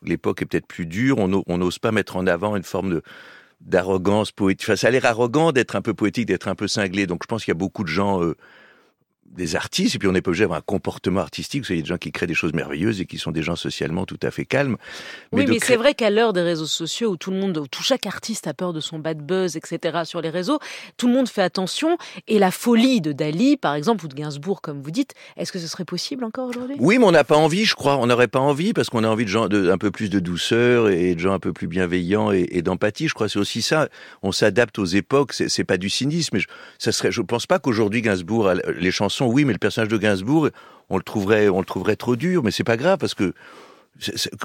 l'époque 0.04 0.42
est 0.42 0.46
peut-être 0.46 0.68
plus 0.68 0.86
dure, 0.86 1.18
on 1.20 1.58
n'ose 1.58 1.80
pas 1.80 1.92
mettre 1.92 2.18
en 2.18 2.28
avant 2.28 2.56
une 2.56 2.64
forme 2.64 2.90
de 2.96 3.04
d'arrogance 3.66 4.32
poétique. 4.32 4.68
Enfin, 4.68 4.76
ça 4.76 4.88
a 4.88 4.92
l'air 4.92 5.06
arrogant 5.06 5.52
d'être 5.52 5.76
un 5.76 5.82
peu 5.82 5.94
poétique, 5.94 6.26
d'être 6.26 6.48
un 6.48 6.56
peu 6.56 6.68
cinglé. 6.68 7.08
Donc, 7.08 7.24
je 7.24 7.28
pense 7.28 7.44
qu'il 7.46 7.52
y 7.52 7.58
a 7.58 7.60
beaucoup 7.60 7.84
de 7.84 7.90
gens, 7.90 8.22
euh, 8.24 8.36
des 9.36 9.56
artistes, 9.56 9.96
et 9.96 10.00
puis 10.00 10.08
on 10.08 10.12
n'est 10.12 10.22
pas 10.22 10.30
obligé 10.30 10.44
d'avoir 10.44 10.60
un 10.60 10.64
comportement 10.66 11.22
artistique. 11.22 11.62
Vous 11.62 11.68
savez, 11.68 11.80
il 11.80 11.82
y 11.82 11.84
a 11.84 11.86
des 11.86 11.90
gens 11.90 11.98
qui 11.98 12.12
créent 12.12 12.28
des 12.28 12.34
choses 12.34 12.54
merveilleuses 12.54 13.02
et 13.02 13.06
qui 13.06 13.18
sont 13.18 13.32
des 13.32 13.44
gens 13.44 13.56
socialement 13.56 14.06
tout 14.06 14.20
à 14.24 14.32
fait 14.32 14.46
calmes. 14.46 14.78
Oui, 15.32 15.46
de 15.46 15.52
mais 15.52 15.60
c'est 15.60 15.76
vrai 15.76 15.94
qu'à 15.94 16.10
l'heure 16.10 16.34
des 16.34 16.42
réseaux 16.42 16.66
sociaux 16.66 17.12
où 17.12 17.18
tout 17.18 17.32
le 17.32 17.38
monde, 17.38 17.58
où 17.58 17.68
tout 17.68 17.84
chaque 17.84 18.06
artiste 18.06 18.48
a 18.48 18.54
peur 18.54 18.74
de 18.74 18.80
son 18.80 19.00
bad 19.00 19.26
buzz, 19.26 19.56
etc. 19.56 20.00
sur 20.04 20.22
les 20.22 20.30
réseaux, 20.30 20.60
tout 20.98 21.08
le 21.08 21.14
monde 21.14 21.30
fait 21.30 21.42
attention. 21.42 21.98
Et 22.28 22.40
la 22.40 22.52
folie 22.52 23.02
de 23.02 23.12
Dali, 23.12 23.58
par 23.58 23.76
exemple, 23.76 24.06
ou 24.06 24.08
de 24.08 24.16
Gainsbourg, 24.16 24.62
comme 24.62 24.82
vous 24.82 24.92
dites, 24.92 25.14
est-ce 25.38 25.52
que 25.52 25.60
ce 25.60 25.68
serait 25.68 25.86
possible 25.86 26.24
encore 26.24 26.50
aujourd'hui? 26.50 26.76
Oui, 26.80 26.98
mais 26.98 27.06
on 27.06 27.12
n'a 27.12 27.24
pas 27.24 27.38
envie, 27.38 27.66
je 27.66 27.76
crois. 27.76 27.98
On 27.98 28.08
n'aurait 28.08 28.28
pas 28.28 28.40
envie 28.40 28.74
parce 28.74 28.90
qu'on 28.90 29.04
a 29.04 29.08
envie 29.08 29.26
de 29.26 29.30
gens, 29.30 29.48
de, 29.48 29.70
un 29.70 29.78
peu 29.78 29.92
plus 29.92 30.10
de 30.10 30.20
douceur 30.20 30.90
et 30.90 31.16
de 31.16 31.20
gens 31.20 31.34
un 31.34 31.40
peu 31.40 31.54
plus 31.54 31.68
bienveillants 31.68 32.32
et, 32.32 32.48
et 32.52 32.62
d'empathie. 32.62 33.08
Je 33.08 33.14
crois 33.14 33.28
que 33.28 33.34
c'est 33.34 33.40
aussi 33.40 33.62
ça. 33.62 33.88
On 34.24 34.32
s'adapte 34.32 34.78
aux 34.80 34.86
époques. 34.86 35.34
C'est, 35.34 35.50
c'est 35.50 35.64
pas 35.64 35.78
du 35.78 35.90
cynisme. 35.90 36.36
Mais 36.36 36.40
je, 36.40 36.48
ça 36.80 36.92
serait, 36.92 37.12
je 37.12 37.22
pense 37.22 37.48
pas 37.48 37.60
qu'aujourd'hui 37.60 38.02
Gainsbourg, 38.02 38.52
les 38.78 38.92
chansons, 38.92 39.21
oui, 39.28 39.46
mais 39.46 39.54
le 39.54 39.60
personnage 39.60 39.90
de 39.90 39.98
Gainsbourg, 39.98 40.50
on 40.90 40.98
le 40.98 41.04
trouverait, 41.04 41.50
on 41.50 41.60
le 41.60 41.66
trouverait 41.66 41.96
trop 41.96 42.16
dur. 42.16 42.44
Mais 42.44 42.52
c'est 42.52 42.64
pas 42.64 42.78
grave 42.78 42.98
parce 42.98 43.14
que 43.14 43.34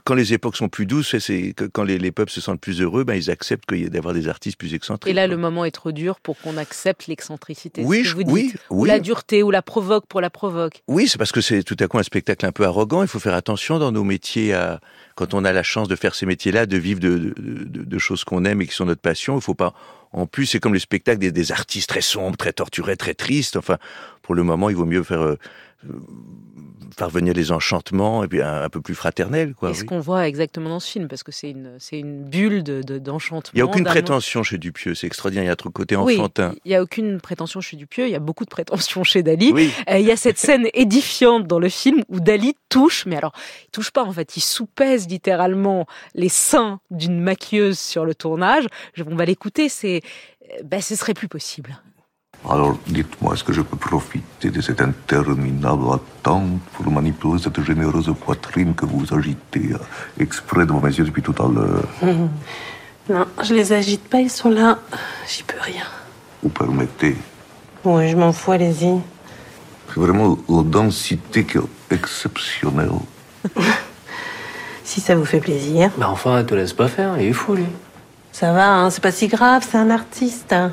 quand 0.04 0.14
les 0.14 0.34
époques 0.34 0.56
sont 0.56 0.68
plus 0.68 0.86
douces, 0.86 1.16
c'est, 1.18 1.54
quand 1.72 1.84
les, 1.84 1.98
les 1.98 2.12
peuples 2.12 2.30
se 2.32 2.40
sentent 2.40 2.60
plus 2.60 2.80
heureux, 2.82 3.04
ben 3.04 3.14
ils 3.14 3.30
acceptent 3.30 3.64
qu'il 3.64 3.78
y 3.78 3.84
ait 3.84 3.88
d'avoir 3.90 4.12
des 4.12 4.28
artistes 4.28 4.58
plus 4.58 4.74
excentriques. 4.74 5.10
Et 5.10 5.14
là, 5.14 5.22
quoi. 5.26 5.34
le 5.34 5.40
moment 5.40 5.64
est 5.64 5.70
trop 5.70 5.92
dur 5.92 6.20
pour 6.20 6.36
qu'on 6.38 6.56
accepte 6.56 7.06
l'excentricité. 7.06 7.82
Oui, 7.84 8.02
je- 8.04 8.14
vous 8.16 8.22
oui, 8.26 8.48
dites. 8.48 8.56
Ou 8.70 8.82
oui. 8.82 8.88
la 8.88 8.98
dureté, 8.98 9.42
ou 9.42 9.50
la 9.50 9.62
provoque 9.62 10.06
pour 10.06 10.20
la 10.20 10.30
provoque. 10.30 10.82
Oui, 10.88 11.08
c'est 11.08 11.16
parce 11.16 11.32
que 11.32 11.40
c'est 11.40 11.62
tout 11.62 11.76
à 11.80 11.86
coup 11.86 11.98
un 11.98 12.02
spectacle 12.02 12.44
un 12.44 12.52
peu 12.52 12.64
arrogant. 12.64 13.02
Il 13.02 13.08
faut 13.08 13.20
faire 13.20 13.34
attention 13.34 13.78
dans 13.78 13.92
nos 13.92 14.04
métiers 14.04 14.52
à, 14.52 14.80
quand 15.16 15.34
on 15.34 15.44
a 15.44 15.52
la 15.52 15.64
chance 15.64 15.88
de 15.88 15.96
faire 15.96 16.14
ces 16.14 16.26
métiers-là, 16.26 16.66
de 16.66 16.76
vivre 16.76 17.00
de, 17.00 17.32
de, 17.36 17.64
de- 17.64 17.84
de 17.84 17.98
choses 17.98 18.22
qu'on 18.22 18.44
aime 18.44 18.62
et 18.62 18.66
qui 18.66 18.74
sont 18.74 18.84
notre 18.84 19.00
passion. 19.00 19.36
Il 19.36 19.42
faut 19.42 19.54
pas, 19.54 19.74
en 20.12 20.26
plus, 20.26 20.46
c'est 20.46 20.60
comme 20.60 20.74
le 20.74 20.78
spectacle 20.78 21.18
des, 21.18 21.52
artistes 21.52 21.88
très 21.88 22.02
sombres, 22.02 22.36
très 22.36 22.52
torturés, 22.52 22.96
très 22.96 23.14
tristes. 23.14 23.56
Enfin, 23.56 23.78
pour 24.22 24.34
le 24.34 24.42
moment, 24.44 24.70
il 24.70 24.76
vaut 24.76 24.84
mieux 24.84 25.02
faire, 25.02 25.22
euh, 25.22 25.38
euh, 26.86 26.90
faire 26.96 27.08
venir 27.10 27.34
les 27.34 27.52
enchantements 27.52 28.22
et 28.24 28.28
puis 28.28 28.42
un, 28.42 28.62
un 28.62 28.68
peu 28.68 28.80
plus 28.80 28.94
fraternel, 28.94 29.54
quoi. 29.54 29.70
et 29.70 29.74
ce 29.74 29.80
oui. 29.80 29.86
qu'on 29.86 30.00
voit 30.00 30.26
exactement 30.28 30.68
dans 30.68 30.80
ce 30.80 30.90
film, 30.90 31.08
parce 31.08 31.22
que 31.22 31.32
c'est 31.32 31.50
une, 31.50 31.72
c'est 31.78 31.98
une 31.98 32.24
bulle 32.24 32.62
de, 32.62 32.82
de- 32.82 32.98
d'enchantement. 32.98 33.50
Il 33.54 33.56
n'y 33.58 33.62
a 33.62 33.66
aucune 33.66 33.84
prétention 33.84 34.42
chez 34.42 34.58
Dupieux. 34.58 34.94
C'est 34.94 35.06
extraordinaire. 35.06 35.44
Il 35.44 35.46
y 35.46 35.50
a 35.50 35.52
un 35.52 35.56
truc 35.56 35.72
côté 35.72 35.96
Oui, 35.96 36.14
enfantin. 36.18 36.54
il 36.64 36.68
n'y 36.68 36.74
a 36.74 36.82
aucune 36.82 37.20
prétention 37.20 37.60
chez 37.60 37.76
Dupieux, 37.76 38.06
il 38.06 38.10
y 38.12 38.14
a 38.16 38.20
beaucoup 38.20 38.44
de 38.44 38.50
prétentions 38.50 39.04
chez 39.04 39.22
Dali. 39.22 39.52
Oui. 39.52 39.70
Euh, 39.90 39.98
Il 39.98 40.06
y 40.06 40.10
a 40.12 40.16
cette 40.16 40.38
scène 40.38 40.68
édifiante 40.74 41.46
dans 41.46 41.58
le 41.58 41.68
film 41.68 42.02
où 42.08 42.20
Dali 42.20 42.54
touche, 42.68 43.06
mais 43.06 43.16
alors, 43.16 43.32
il 43.66 43.70
touche 43.70 43.90
pas 43.90 44.04
en 44.04 44.12
fait, 44.12 44.36
il 44.36 44.40
soupèse 44.42 45.08
littéralement 45.08 45.86
les 46.14 46.28
seins 46.28 46.80
d'une 46.90 47.20
maquilleuse 47.20 47.78
sur 47.78 48.04
le 48.04 48.14
tournage. 48.14 48.66
On 49.06 49.14
va 49.16 49.24
l'écouter, 49.24 49.68
c'est, 49.68 50.02
ben, 50.64 50.80
ce 50.80 50.94
serait 50.96 51.14
plus 51.14 51.28
possible. 51.28 51.78
Alors 52.48 52.76
dites-moi, 52.86 53.34
est-ce 53.34 53.42
que 53.44 53.52
je 53.52 53.60
peux 53.60 53.76
profiter 53.76 54.50
de 54.50 54.60
cette 54.60 54.80
interminable 54.80 55.84
attente 55.92 56.60
pour 56.74 56.90
manipuler 56.92 57.38
cette 57.42 57.60
généreuse 57.64 58.12
poitrine 58.24 58.74
que 58.74 58.86
vous 58.86 59.12
agitez 59.12 59.72
euh, 59.72 59.78
exprès 60.20 60.64
devant 60.64 60.80
mes 60.80 60.92
yeux 60.94 61.04
depuis 61.04 61.22
tout 61.22 61.34
à 61.42 61.48
l'heure? 61.48 61.84
Non, 63.08 63.24
je 63.40 63.54
les 63.54 63.72
agite 63.72 64.02
pas, 64.08 64.18
ils 64.18 64.28
sont 64.30 64.50
là. 64.50 64.80
J'y 65.28 65.44
peux 65.44 65.60
rien. 65.60 65.84
Vous 66.42 66.48
permettez? 66.48 67.16
Oui, 67.84 68.08
je 68.10 68.16
m'en 68.16 68.32
fous, 68.32 68.50
allez-y. 68.50 68.98
C'est 69.94 70.00
vraiment 70.00 70.36
la 70.48 70.62
densité 70.64 71.44
qui 71.44 71.58
est 71.58 71.94
exceptionnelle. 71.94 72.90
Si 74.82 75.00
ça 75.00 75.14
vous 75.16 75.24
fait 75.24 75.40
plaisir. 75.40 75.90
Bah 75.98 76.08
enfin, 76.10 76.42
te 76.44 76.54
laisse 76.54 76.72
pas 76.72 76.86
faire, 76.88 77.16
il 77.20 77.26
est 77.28 77.32
fou 77.32 77.54
lui. 77.54 77.66
Ça 78.32 78.52
va, 78.52 78.72
hein, 78.72 78.90
c'est 78.90 79.02
pas 79.02 79.10
si 79.12 79.26
grave, 79.28 79.66
c'est 79.68 79.76
un 79.78 79.90
artiste. 79.90 80.52
hein. 80.52 80.72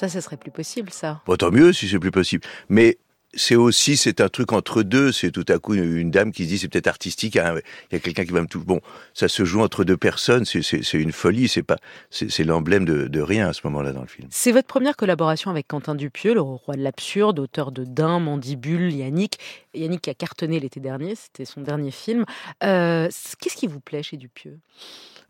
Ça, 0.00 0.08
ce 0.08 0.22
serait 0.22 0.38
plus 0.38 0.50
possible, 0.50 0.88
ça. 0.90 1.20
Bon, 1.26 1.36
tant 1.36 1.50
mieux 1.50 1.74
si 1.74 1.86
c'est 1.86 1.98
plus 1.98 2.10
possible. 2.10 2.42
Mais 2.70 2.96
c'est 3.34 3.54
aussi, 3.54 3.98
c'est 3.98 4.22
un 4.22 4.30
truc 4.30 4.50
entre 4.52 4.82
deux. 4.82 5.12
C'est 5.12 5.30
tout 5.30 5.44
à 5.48 5.58
coup 5.58 5.74
une, 5.74 6.10
dame 6.10 6.32
qui 6.32 6.44
se 6.44 6.48
dit 6.48 6.56
c'est 6.58 6.68
peut-être 6.68 6.86
artistique. 6.86 7.34
Il 7.34 7.36
y 7.36 7.40
a, 7.42 7.52
un- 7.52 7.58
il 7.58 7.92
y 7.92 7.96
a 7.96 7.98
quelqu'un 7.98 8.24
qui 8.24 8.32
va 8.32 8.40
me 8.40 8.46
toucher. 8.46 8.64
Bon, 8.64 8.80
ça 9.12 9.28
se 9.28 9.44
joue 9.44 9.60
entre 9.60 9.84
deux 9.84 9.98
personnes. 9.98 10.46
C'est, 10.46 10.94
une 10.94 11.12
folie. 11.12 11.48
C'est 11.48 11.62
pas, 11.62 11.76
c'est, 12.08 12.44
l'emblème 12.44 12.86
de, 12.86 13.08
de 13.08 13.20
rien 13.20 13.46
à 13.46 13.52
ce 13.52 13.60
moment-là 13.64 13.92
dans 13.92 14.00
le 14.00 14.06
film. 14.06 14.26
C'est 14.30 14.52
votre 14.52 14.68
première 14.68 14.96
collaboration 14.96 15.50
avec 15.50 15.68
Quentin 15.68 15.94
Dupieux, 15.94 16.32
le 16.32 16.40
roi 16.40 16.76
de 16.76 16.82
l'absurde, 16.82 17.38
auteur 17.38 17.70
de 17.70 17.84
Dain, 17.84 18.20
Mandibule, 18.20 18.90
Yannick. 18.94 19.38
Yannick 19.74 20.00
qui 20.00 20.08
a 20.08 20.14
cartonné 20.14 20.60
l'été 20.60 20.80
dernier, 20.80 21.14
c'était 21.14 21.44
son 21.44 21.60
dernier 21.60 21.90
film. 21.90 22.24
Euh, 22.64 23.10
Qu'est-ce 23.38 23.56
qui 23.56 23.66
vous 23.66 23.80
plaît 23.80 24.02
chez 24.02 24.16
Dupieux? 24.16 24.58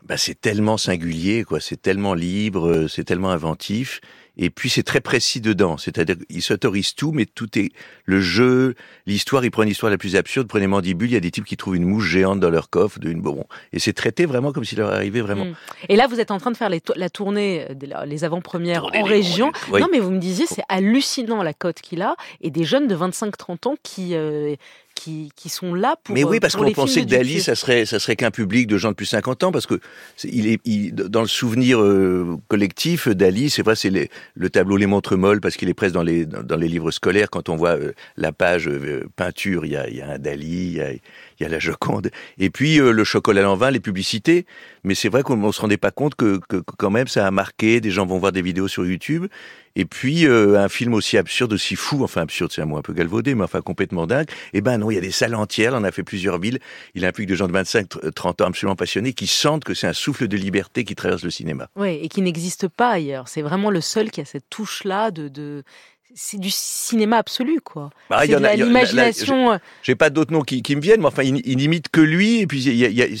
Bah, 0.05 0.17
c'est 0.17 0.39
tellement 0.39 0.77
singulier, 0.77 1.43
quoi. 1.43 1.59
C'est 1.59 1.81
tellement 1.81 2.13
libre, 2.13 2.67
euh, 2.67 2.87
c'est 2.87 3.03
tellement 3.03 3.29
inventif. 3.31 4.01
Et 4.37 4.49
puis 4.49 4.69
c'est 4.69 4.81
très 4.83 5.01
précis 5.01 5.41
dedans. 5.41 5.77
C'est-à-dire 5.77 6.15
qu'il 6.29 6.41
s'autorise 6.41 6.95
tout, 6.95 7.11
mais 7.11 7.25
tout 7.25 7.59
est 7.59 7.69
le 8.05 8.21
jeu, 8.21 8.75
l'histoire. 9.05 9.43
Il 9.43 9.51
prend 9.51 9.63
une 9.63 9.69
histoire 9.69 9.91
la 9.91 9.97
plus 9.97 10.15
absurde. 10.15 10.47
Prenez 10.47 10.67
Mandibule. 10.67 11.09
Il 11.09 11.13
y 11.13 11.17
a 11.17 11.19
des 11.19 11.31
types 11.31 11.43
qui 11.43 11.57
trouvent 11.57 11.75
une 11.75 11.83
mouche 11.83 12.07
géante 12.07 12.39
dans 12.39 12.49
leur 12.49 12.69
coffre. 12.69 12.97
D'une 12.99 13.21
bon, 13.21 13.43
et 13.73 13.79
c'est 13.79 13.91
traité 13.93 14.25
vraiment 14.25 14.53
comme 14.53 14.63
s'il 14.63 14.77
leur 14.79 14.91
arrivait 14.91 15.19
vraiment. 15.21 15.45
Mm. 15.45 15.55
Et 15.89 15.95
là, 15.97 16.07
vous 16.07 16.19
êtes 16.21 16.31
en 16.31 16.37
train 16.39 16.51
de 16.51 16.57
faire 16.57 16.69
les 16.69 16.79
to- 16.81 16.93
la 16.95 17.09
tournée, 17.09 17.67
euh, 17.69 17.73
des- 17.73 17.89
les 18.05 18.23
avant-premières 18.23 18.85
en 18.95 19.03
région. 19.03 19.51
oui. 19.71 19.81
Non, 19.81 19.87
mais 19.91 19.99
vous 19.99 20.11
me 20.11 20.19
disiez, 20.19 20.45
c'est 20.47 20.63
hallucinant 20.69 21.43
la 21.43 21.53
cote 21.53 21.81
qu'il 21.81 22.01
a. 22.01 22.15
Et 22.39 22.49
des 22.51 22.63
jeunes 22.63 22.87
de 22.87 22.95
25-30 22.95 23.67
ans 23.67 23.75
qui, 23.83 24.15
euh, 24.15 24.55
qui, 25.03 25.31
qui 25.35 25.49
sont 25.49 25.73
là 25.73 25.95
pour. 26.03 26.13
Mais 26.13 26.23
oui, 26.23 26.39
parce 26.39 26.55
qu'on 26.55 26.71
pensait 26.71 27.01
que 27.01 27.07
Dali, 27.07 27.41
ça 27.41 27.55
serait, 27.55 27.85
ça 27.85 27.99
serait 27.99 28.15
qu'un 28.15 28.29
public 28.31 28.67
de 28.67 28.77
gens 28.77 28.89
de 28.89 28.93
plus 28.95 29.05
de 29.05 29.09
50 29.09 29.43
ans, 29.43 29.51
parce 29.51 29.65
que 29.65 29.79
il 30.23 30.47
est, 30.47 30.59
il- 30.65 30.93
dans 30.93 31.21
le 31.21 31.27
souvenir 31.27 31.81
euh, 31.81 32.37
collectif, 32.47 33.07
Dali, 33.07 33.49
c'est 33.49 33.63
vrai, 33.63 33.75
c'est 33.75 33.91
le 34.35 34.49
tableau 34.49 34.77
Les 34.77 34.85
Montres 34.85 35.17
Molles, 35.17 35.41
parce 35.41 35.57
qu'il 35.57 35.69
est 35.69 35.73
presque 35.73 35.93
dans 35.95 36.03
les, 36.03 36.25
dans, 36.25 36.43
dans 36.43 36.57
les 36.57 36.67
livres 36.67 36.91
scolaires. 36.91 37.29
Quand 37.29 37.49
on 37.49 37.55
voit 37.55 37.77
euh, 37.77 37.93
la 38.17 38.31
page 38.31 38.67
euh, 38.67 39.07
peinture, 39.15 39.65
il 39.65 39.71
y 39.71 39.75
a, 39.75 39.89
il 39.89 39.95
y 39.97 40.01
a 40.01 40.09
un 40.11 40.19
Dali, 40.19 40.47
il 40.67 40.73
y 40.73 40.81
a, 40.81 40.91
il 41.41 41.43
y 41.43 41.47
a 41.47 41.49
la 41.49 41.59
Joconde, 41.59 42.11
et 42.37 42.51
puis 42.51 42.79
euh, 42.79 42.91
le 42.91 43.03
chocolat 43.03 43.49
en 43.49 43.55
vin, 43.55 43.71
les 43.71 43.79
publicités. 43.79 44.45
Mais 44.83 44.93
c'est 44.93 45.09
vrai 45.09 45.23
qu'on 45.23 45.37
ne 45.37 45.51
se 45.51 45.59
rendait 45.59 45.77
pas 45.77 45.91
compte 45.91 46.13
que, 46.15 46.39
que, 46.47 46.57
que 46.57 46.75
quand 46.77 46.91
même 46.91 47.07
ça 47.07 47.25
a 47.25 47.31
marqué. 47.31 47.81
Des 47.81 47.89
gens 47.89 48.05
vont 48.05 48.19
voir 48.19 48.31
des 48.31 48.43
vidéos 48.43 48.67
sur 48.67 48.85
YouTube. 48.85 49.25
Et 49.75 49.85
puis 49.85 50.27
euh, 50.27 50.59
un 50.59 50.69
film 50.69 50.93
aussi 50.93 51.17
absurde, 51.17 51.53
aussi 51.53 51.75
fou, 51.75 52.03
enfin 52.03 52.21
absurde, 52.21 52.51
c'est 52.51 52.61
un 52.61 52.65
mot 52.65 52.77
un 52.77 52.81
peu 52.81 52.93
galvaudé, 52.93 53.35
mais 53.35 53.43
enfin 53.43 53.61
complètement 53.61 54.05
dingue. 54.05 54.27
Eh 54.53 54.61
ben 54.61 54.77
non, 54.77 54.91
il 54.91 54.95
y 54.95 54.97
a 54.97 55.01
des 55.01 55.11
salles 55.11 55.35
entières, 55.35 55.73
on 55.73 55.83
a 55.83 55.91
fait 55.91 56.03
plusieurs 56.03 56.39
villes. 56.39 56.59
Il 56.93 57.05
implique 57.05 57.27
des 57.27 57.35
gens 57.35 57.47
de 57.47 57.53
25, 57.53 58.13
30 58.13 58.41
ans 58.41 58.45
absolument 58.47 58.75
passionnés 58.75 59.13
qui 59.13 59.27
sentent 59.27 59.63
que 59.63 59.73
c'est 59.73 59.87
un 59.87 59.93
souffle 59.93 60.27
de 60.27 60.37
liberté 60.37 60.83
qui 60.83 60.95
traverse 60.95 61.23
le 61.23 61.31
cinéma. 61.31 61.69
Ouais, 61.75 61.99
et 62.03 62.09
qui 62.09 62.21
n'existe 62.21 62.67
pas 62.67 62.89
ailleurs. 62.91 63.27
C'est 63.27 63.41
vraiment 63.41 63.71
le 63.71 63.81
seul 63.81 64.11
qui 64.11 64.21
a 64.21 64.25
cette 64.25 64.49
touche-là 64.49 65.11
de. 65.11 65.27
de... 65.27 65.63
c'est 66.15 66.39
du 66.39 66.49
cinéma 66.51 67.17
absolu, 67.17 67.59
quoi. 67.63 67.89
Bah, 68.09 68.19
c'est 68.21 68.27
de 68.29 68.63
l'imagination. 68.63 69.59
J'ai 69.83 69.95
pas 69.95 70.09
d'autres 70.09 70.33
noms 70.33 70.41
qui, 70.41 70.61
qui 70.61 70.75
me 70.75 70.81
viennent, 70.81 70.99
mais 71.01 71.07
enfin, 71.07 71.23
il, 71.23 71.41
il 71.45 71.57
n'imite 71.57 71.89
que 71.89 72.01
lui, 72.01 72.39
et 72.41 72.47
puis 72.47 72.61
y 72.61 72.85
a- 72.85 72.89
il 72.89 72.95
y 72.95 73.01
a- 73.01 73.17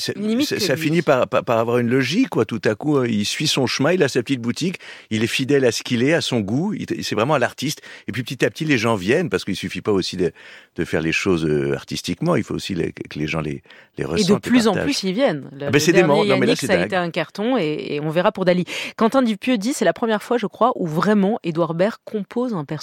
ça, 0.59 0.75
finit 0.75 1.01
par, 1.01 1.27
par, 1.27 1.43
par 1.43 1.57
avoir 1.59 1.77
une 1.77 1.89
logique, 1.89 2.29
quoi. 2.29 2.45
Tout 2.45 2.61
à 2.65 2.75
coup, 2.75 2.97
euh, 2.97 3.07
il 3.07 3.25
suit 3.25 3.47
son 3.47 3.67
chemin, 3.67 3.93
il 3.93 4.03
a 4.03 4.07
sa 4.07 4.21
petite 4.23 4.41
boutique, 4.41 4.77
il 5.09 5.23
est 5.23 5.27
fidèle 5.27 5.65
à 5.65 5.71
ce 5.71 5.83
qu'il 5.83 6.03
est, 6.03 6.13
à 6.13 6.21
son 6.21 6.39
goût, 6.41 6.73
c'est 7.01 7.15
vraiment 7.15 7.37
l'artiste. 7.37 7.81
Et 8.07 8.11
puis 8.11 8.23
petit 8.23 8.43
à 8.45 8.49
petit, 8.49 8.65
les 8.65 8.77
gens 8.77 8.95
viennent, 8.95 9.29
parce 9.29 9.45
qu'il 9.45 9.55
suffit 9.55 9.81
pas 9.81 9.91
aussi 9.91 10.17
de, 10.17 10.31
de 10.75 10.85
faire 10.85 11.01
les 11.01 11.11
choses 11.13 11.45
euh, 11.45 11.73
artistiquement, 11.75 12.35
il 12.35 12.43
faut 12.43 12.55
aussi 12.55 12.75
les- 12.75 12.91
que 12.91 13.17
les 13.19 13.27
gens 13.27 13.41
les, 13.41 13.61
les 13.97 14.03
Et 14.03 14.05
ressentent. 14.05 14.27
de 14.29 14.33
les 14.35 14.39
plus 14.51 14.67
en 14.67 14.73
plus, 14.73 15.03
ils 15.03 15.13
viennent. 15.13 15.49
Le, 15.53 15.67
Ah 15.67 15.71
ben, 15.71 15.79
c'est 15.79 15.93
dément. 15.93 16.23
Non, 16.25 16.37
mais 16.37 16.45
là, 16.45 16.55
ça 16.55 16.73
a 16.73 16.85
été 16.85 16.95
un 16.95 17.09
carton 17.09 17.57
et, 17.57 17.95
et 17.95 17.99
on 18.01 18.09
verra 18.09 18.31
pour 18.31 18.45
Dali. 18.45 18.65
Quentin 18.97 19.21
Dupieux 19.21 19.57
dit 19.57 19.73
c'est 19.73 19.85
la 19.85 19.93
première 19.93 20.21
fois, 20.23 20.37
je 20.37 20.47
crois, 20.47 20.71
où 20.75 20.87
vraiment 20.87 21.39
Édouard 21.43 21.73
Baird 21.73 21.97
compose 22.05 22.53
un 22.53 22.65
personnage. 22.65 22.80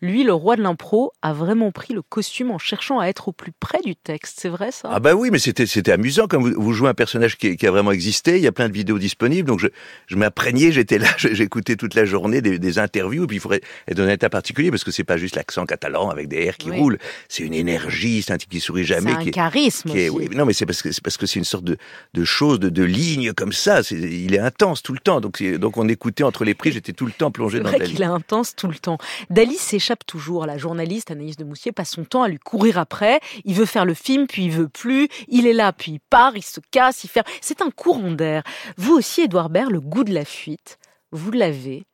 Lui, 0.00 0.24
le 0.24 0.32
roi 0.32 0.56
de 0.56 0.62
l'impro, 0.62 1.12
a 1.22 1.32
vraiment 1.32 1.70
pris 1.72 1.94
le 1.94 2.02
costume 2.02 2.50
en 2.50 2.58
cherchant 2.58 2.98
à 2.98 3.06
être 3.06 3.28
au 3.28 3.32
plus 3.32 3.52
près 3.52 3.80
du 3.84 3.94
texte. 3.96 4.38
C'est 4.40 4.48
vrai 4.48 4.70
ça? 4.72 4.88
Ah 4.92 5.00
bah 5.00 5.14
oui, 5.14 5.30
mais 5.30 5.38
c'était 5.38 5.66
c'était 5.66 5.92
amusant 5.92 6.26
comme 6.26 6.42
vous, 6.50 6.60
vous 6.60 6.72
jouez 6.72 6.88
un 6.88 6.94
personnage 6.94 7.36
qui, 7.36 7.56
qui 7.56 7.66
a 7.66 7.70
vraiment 7.70 7.92
existé. 7.92 8.36
Il 8.36 8.42
y 8.42 8.46
a 8.46 8.52
plein 8.52 8.68
de 8.68 8.74
vidéos 8.74 8.98
disponibles, 8.98 9.46
donc 9.48 9.60
je, 9.60 9.68
je 10.06 10.16
m'imprégnais, 10.16 10.72
j'étais 10.72 10.98
là, 10.98 11.08
j'écoutais 11.18 11.76
toute 11.76 11.94
la 11.94 12.04
journée 12.04 12.40
des, 12.40 12.58
des 12.58 12.78
interviews. 12.78 13.24
Et 13.24 13.26
puis 13.26 13.36
il 13.36 13.40
faudrait 13.40 13.60
être 13.88 13.96
dans 13.96 14.04
un 14.04 14.08
état 14.10 14.30
particulier 14.30 14.70
parce 14.70 14.84
que 14.84 14.90
c'est 14.90 15.04
pas 15.04 15.16
juste 15.16 15.36
l'accent 15.36 15.64
catalan 15.66 16.10
avec 16.10 16.28
des 16.28 16.50
R 16.50 16.56
qui 16.56 16.70
Oui. 16.70 16.78
roulent. 16.78 16.98
C'est 17.28 17.42
une 17.44 17.54
énergie, 17.54 18.22
c'est 18.22 18.32
un 18.32 18.38
type 18.38 18.50
qui 18.50 18.60
sourit 18.60 18.82
C'est 18.86 18.94
jamais. 18.94 19.12
un 19.12 19.16
qui 19.22 19.28
est- 19.28 19.32
charisme 19.32 19.90
qui 19.90 19.98
est- 20.00 20.08
aussi. 20.08 20.28
oui, 20.28 20.36
non, 20.36 20.44
mais 20.46 20.52
c'est 20.52 20.66
parce 20.66 20.82
que 20.82 20.92
c'est 20.92 21.02
parce 21.02 21.16
que 21.16 21.26
c'est 21.26 21.38
une 21.38 21.44
sorte 21.44 21.64
de, 21.64 21.76
de 22.14 22.24
chose, 22.24 22.58
de, 22.60 22.68
de 22.68 22.82
ligne 22.82 23.32
comme 23.32 23.52
ça. 23.52 23.82
C'est- 23.82 23.96
Il 23.96 24.34
est 24.34 24.38
intense 24.38 24.82
tout 24.82 24.92
le 24.92 24.98
temps. 24.98 25.20
Donc 25.20 25.36
c'est- 25.38 25.58
donc 25.58 25.76
on 25.76 25.88
écoutait 25.88 26.22
entre 26.24 26.44
les 26.44 26.54
prises, 26.54 26.74
j'étais 26.74 26.92
tout 26.92 27.06
le 27.06 27.12
temps 27.12 27.30
plongé 27.30 27.58
C'est 27.58 27.64
dans 27.64 27.70
vrai 27.70 27.78
la 27.78 27.84
qu'il 27.86 28.00
est 28.02 28.04
intense 28.04 28.54
tout 28.56 28.68
le 28.68 28.74
temps. 28.76 28.98
Dali 29.30 29.56
s'échappe 29.56 30.06
toujours. 30.06 30.46
La 30.46 30.58
journaliste 30.58 31.10
Anaïs 31.10 31.36
de 31.36 31.44
Moussier 31.44 31.72
passe 31.72 31.90
son 31.90 32.04
temps 32.04 32.22
à 32.22 32.28
lui 32.28 32.38
courir 32.38 32.78
après. 32.78 33.20
Il 33.44 33.54
veut 33.54 33.66
faire 33.66 33.84
le 33.84 33.94
film, 33.94 34.26
puis 34.26 34.44
il 34.44 34.50
veut 34.50 34.68
plus. 34.68 35.08
Il 35.28 35.46
est 35.46 35.52
là, 35.52 35.72
puis 35.72 35.92
il 35.92 36.00
part, 36.00 36.36
il 36.36 36.42
se 36.42 36.60
casse, 36.70 37.04
il 37.04 37.08
fait. 37.08 37.24
C'est 37.40 37.62
un 37.62 37.70
courant 37.70 38.12
d'air. 38.12 38.42
Vous 38.76 38.94
aussi, 38.94 39.22
Édouard 39.22 39.50
Baird, 39.50 39.70
le 39.70 39.80
goût 39.80 40.04
de 40.04 40.12
la 40.12 40.24
fuite, 40.24 40.78
vous 41.10 41.30
l'avez. 41.30 41.84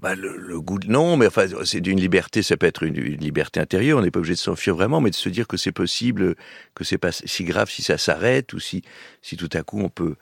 Bah, 0.00 0.14
le, 0.14 0.36
le 0.36 0.60
goût 0.60 0.78
de... 0.78 0.88
Non, 0.88 1.16
mais 1.16 1.26
enfin, 1.26 1.46
c'est 1.64 1.80
d'une 1.80 2.00
liberté, 2.00 2.42
ça 2.42 2.56
peut 2.56 2.66
être 2.66 2.82
une, 2.82 2.96
une 2.96 3.20
liberté 3.20 3.60
intérieure, 3.60 3.98
on 3.98 4.02
n'est 4.02 4.10
pas 4.10 4.20
obligé 4.20 4.34
de 4.34 4.38
s'enfuir 4.38 4.74
vraiment, 4.74 5.02
mais 5.02 5.10
de 5.10 5.14
se 5.14 5.28
dire 5.28 5.46
que 5.46 5.56
c'est 5.56 5.72
possible, 5.72 6.34
que 6.74 6.82
c'est 6.82 6.98
pas 6.98 7.12
si 7.12 7.44
grave 7.44 7.70
si 7.70 7.82
ça 7.82 7.98
s'arrête, 7.98 8.54
ou 8.54 8.58
si, 8.58 8.82
si 9.20 9.36
tout 9.36 9.50
à 9.52 9.62
coup 9.62 9.80
on 9.80 9.88
peut... 9.88 10.16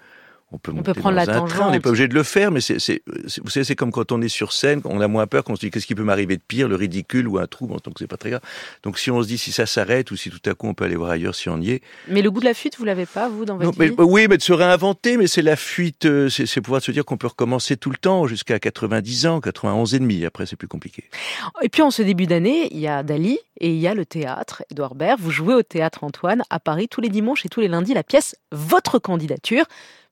On 0.52 0.58
peut, 0.58 0.72
monter 0.72 0.92
peut 0.92 1.00
prendre 1.00 1.16
dans 1.16 1.24
la 1.24 1.42
un 1.42 1.46
train, 1.46 1.68
on 1.68 1.70
n'est 1.72 1.80
pas 1.80 1.88
obligé 1.88 2.06
de 2.06 2.14
le 2.14 2.22
faire, 2.22 2.50
mais 2.50 2.60
c'est, 2.60 3.02
vous 3.42 3.50
savez, 3.50 3.64
c'est 3.64 3.74
comme 3.74 3.90
quand 3.90 4.12
on 4.12 4.22
est 4.22 4.28
sur 4.28 4.52
scène, 4.52 4.80
on 4.84 5.00
a 5.00 5.08
moins 5.08 5.26
peur, 5.26 5.42
qu'on 5.42 5.56
se 5.56 5.60
dit 5.60 5.70
qu'est-ce 5.70 5.86
qui 5.86 5.94
peut 5.94 6.04
m'arriver 6.04 6.36
de 6.36 6.42
pire, 6.46 6.68
le 6.68 6.76
ridicule 6.76 7.26
ou 7.26 7.38
un 7.38 7.46
trou, 7.46 7.66
bon, 7.66 7.78
donc 7.82 7.94
c'est 7.98 8.06
pas 8.06 8.16
très 8.16 8.30
grave. 8.30 8.42
Donc 8.82 8.98
si 8.98 9.10
on 9.10 9.22
se 9.22 9.26
dit 9.26 9.38
si 9.38 9.50
ça 9.50 9.66
s'arrête 9.66 10.10
ou 10.10 10.16
si 10.16 10.30
tout 10.30 10.38
à 10.48 10.54
coup 10.54 10.68
on 10.68 10.74
peut 10.74 10.84
aller 10.84 10.96
voir 10.96 11.10
ailleurs 11.10 11.34
si 11.34 11.48
on 11.48 11.60
y 11.60 11.70
est, 11.70 11.82
Mais 12.08 12.22
le 12.22 12.30
goût 12.30 12.40
de 12.40 12.44
la 12.44 12.54
fuite, 12.54 12.78
vous 12.78 12.84
l'avez 12.84 13.06
pas, 13.06 13.28
vous, 13.28 13.44
dans 13.44 13.56
votre 13.56 13.66
non, 13.66 13.74
mais, 13.78 13.88
vie? 13.88 13.94
oui, 13.98 14.26
mais 14.28 14.36
de 14.36 14.42
se 14.42 14.52
réinventer, 14.52 15.16
mais 15.16 15.26
c'est 15.26 15.42
la 15.42 15.56
fuite, 15.56 16.06
euh, 16.06 16.28
c'est, 16.28 16.60
pouvoir 16.60 16.82
se 16.82 16.92
dire 16.92 17.04
qu'on 17.04 17.16
peut 17.16 17.26
recommencer 17.26 17.76
tout 17.76 17.90
le 17.90 17.96
temps 17.96 18.26
jusqu'à 18.26 18.58
90 18.58 19.26
ans, 19.26 19.40
91 19.40 19.94
et 19.94 19.98
demi. 19.98 20.24
Après, 20.24 20.46
c'est 20.46 20.56
plus 20.56 20.68
compliqué. 20.68 21.04
Et 21.62 21.68
puis 21.68 21.82
en 21.82 21.90
ce 21.90 22.02
début 22.02 22.26
d'année, 22.26 22.68
il 22.70 22.78
y 22.78 22.88
a 22.88 23.02
Dali 23.02 23.38
et 23.60 23.70
il 23.70 23.80
y 23.80 23.88
a 23.88 23.94
le 23.94 24.06
théâtre. 24.06 24.62
Édouard 24.70 24.94
Baird, 24.94 25.20
vous 25.20 25.30
jouez 25.30 25.54
au 25.54 25.62
théâtre 25.62 26.04
Antoine 26.04 26.42
à 26.50 26.60
Paris 26.60 26.88
tous 26.88 27.00
les 27.00 27.08
dimanches 27.08 27.44
et 27.44 27.48
tous 27.48 27.60
les 27.60 27.68
lundis 27.68 27.94
la 27.94 28.02
pièce 28.02 28.36
Votre 28.52 28.98
candidature, 28.98 29.64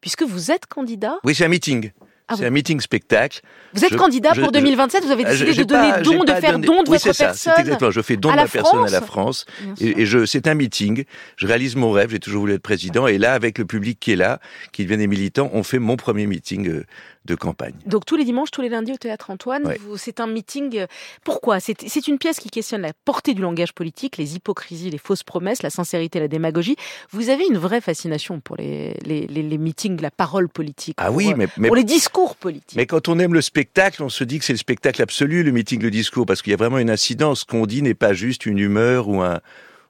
puisque 0.03 0.23
vous 0.25 0.51
êtes 0.51 0.67
candidat. 0.67 1.19
Oui, 1.25 1.35
c'est 1.35 1.47
un 1.47 1.49
meeting. 1.49 1.93
Ah 2.29 2.35
c'est 2.37 2.43
oui. 2.43 2.47
un 2.47 2.51
meeting 2.51 2.81
spectacle. 2.81 3.41
Vous 3.75 3.85
êtes 3.85 3.91
Je- 3.93 3.97
candidat 3.97 4.31
je- 4.35 4.41
pour 4.41 4.51
je- 4.51 4.59
2027. 4.59 5.05
Vous 5.05 5.11
avez 5.11 5.25
Ah, 5.27 5.31
décidé 5.33 5.55
de 5.55 5.65
donner 5.65 5.91
pas- 5.91 6.01
don, 6.03 6.23
de 6.25 6.33
faire 6.33 6.53
donné- 6.53 6.67
don 6.67 6.83
de 6.83 6.89
oui, 6.91 6.99
votre 6.99 7.13
ça, 7.13 7.25
personne. 7.27 7.53
Exactement. 7.59 7.91
Je 7.91 8.01
fais 8.01 8.17
don 8.17 8.31
de 8.31 8.37
ma 8.37 8.47
personne 8.47 8.87
à 8.87 8.91
la 8.91 9.01
France. 9.01 9.45
Et, 9.81 10.03
et 10.03 10.07
je, 10.07 10.25
c'est 10.25 10.47
un 10.47 10.55
meeting. 10.55 11.05
Je 11.37 11.47
réalise 11.47 11.75
mon 11.75 11.91
rêve. 11.91 12.11
J'ai 12.11 12.21
toujours 12.21 12.43
voulu 12.43 12.55
être 12.55 12.63
président. 12.63 13.07
Et 13.09 13.19
là, 13.19 13.35
avec 13.35 13.59
le 13.59 13.65
public 13.65 13.99
qui 14.01 14.13
est 14.13 14.17
là, 14.17 14.39
qui 14.73 14.85
devient 14.85 14.99
des 14.99 15.09
militants, 15.09 15.51
on 15.53 15.63
fait 15.65 15.81
mon 15.81 15.97
premier 15.97 16.27
meeting 16.27 16.69
euh, 16.69 16.85
de 17.25 17.35
campagne. 17.35 17.75
Donc 17.87 18.05
tous 18.05 18.17
les 18.17 18.25
dimanches, 18.25 18.50
tous 18.50 18.62
les 18.62 18.69
lundis 18.69 18.93
au 18.93 18.97
théâtre 18.97 19.31
Antoine, 19.31 19.67
Ouais. 19.67 19.79
c'est 19.97 20.19
un 20.21 20.26
meeting. 20.26 20.76
euh, 20.79 20.87
Pourquoi? 21.25 21.61
C'est 21.61 22.09
une 22.09 22.19
pièce 22.19 22.38
qui 22.41 22.50
questionne 22.50 22.83
la 22.83 22.93
portée 23.05 23.35
du 23.35 23.43
langage 23.43 23.73
politique, 23.73 24.17
les 24.17 24.35
hypocrisies, 24.37 24.91
les 24.91 24.99
fausses 24.99 25.23
promesses, 25.23 25.62
la 25.62 25.71
sincérité, 25.71 26.19
la 26.21 26.29
démagogie. 26.29 26.76
Vous 27.11 27.29
avez 27.29 27.47
une 27.47 27.59
vraie 27.59 27.81
fascination 27.81 28.41
pour 28.41 28.57
les, 28.57 28.95
les, 29.05 29.26
les, 29.29 29.43
les 29.43 29.59
meetings, 29.59 30.00
la 30.00 30.11
parole 30.11 30.49
politique. 30.49 30.97
Ah 30.99 31.07
pour, 31.07 31.17
oui, 31.17 31.33
mais, 31.37 31.47
mais 31.59 31.69
pour 31.69 31.76
les 31.76 31.85
discours 31.85 32.35
politiques. 32.37 32.76
Mais 32.76 32.87
quand 32.87 33.09
on 33.09 33.19
aime 33.19 33.35
le 33.35 33.41
spectacle, 33.43 34.02
on 34.02 34.09
se 34.09 34.25
dit 34.25 34.38
que 34.38 34.45
c'est 34.45 34.52
le 34.52 34.59
spectacle 34.59 35.00
absolu, 35.00 35.43
le 35.45 35.52
meeting, 35.52 35.81
le 35.81 35.91
discours, 35.91 36.26
parce 36.26 36.43
qu'il 36.43 36.50
y 36.50 36.55
a 36.55 36.57
vraiment 36.57 36.79
une 36.79 36.91
incidence. 36.91 37.41
Ce 37.41 37.45
qu'on 37.45 37.67
dit 37.67 37.83
n'est 37.83 37.95
pas 37.95 38.12
juste 38.14 38.47
une 38.47 38.59
humeur 38.59 39.09
ou 39.09 39.21
un 39.23 39.41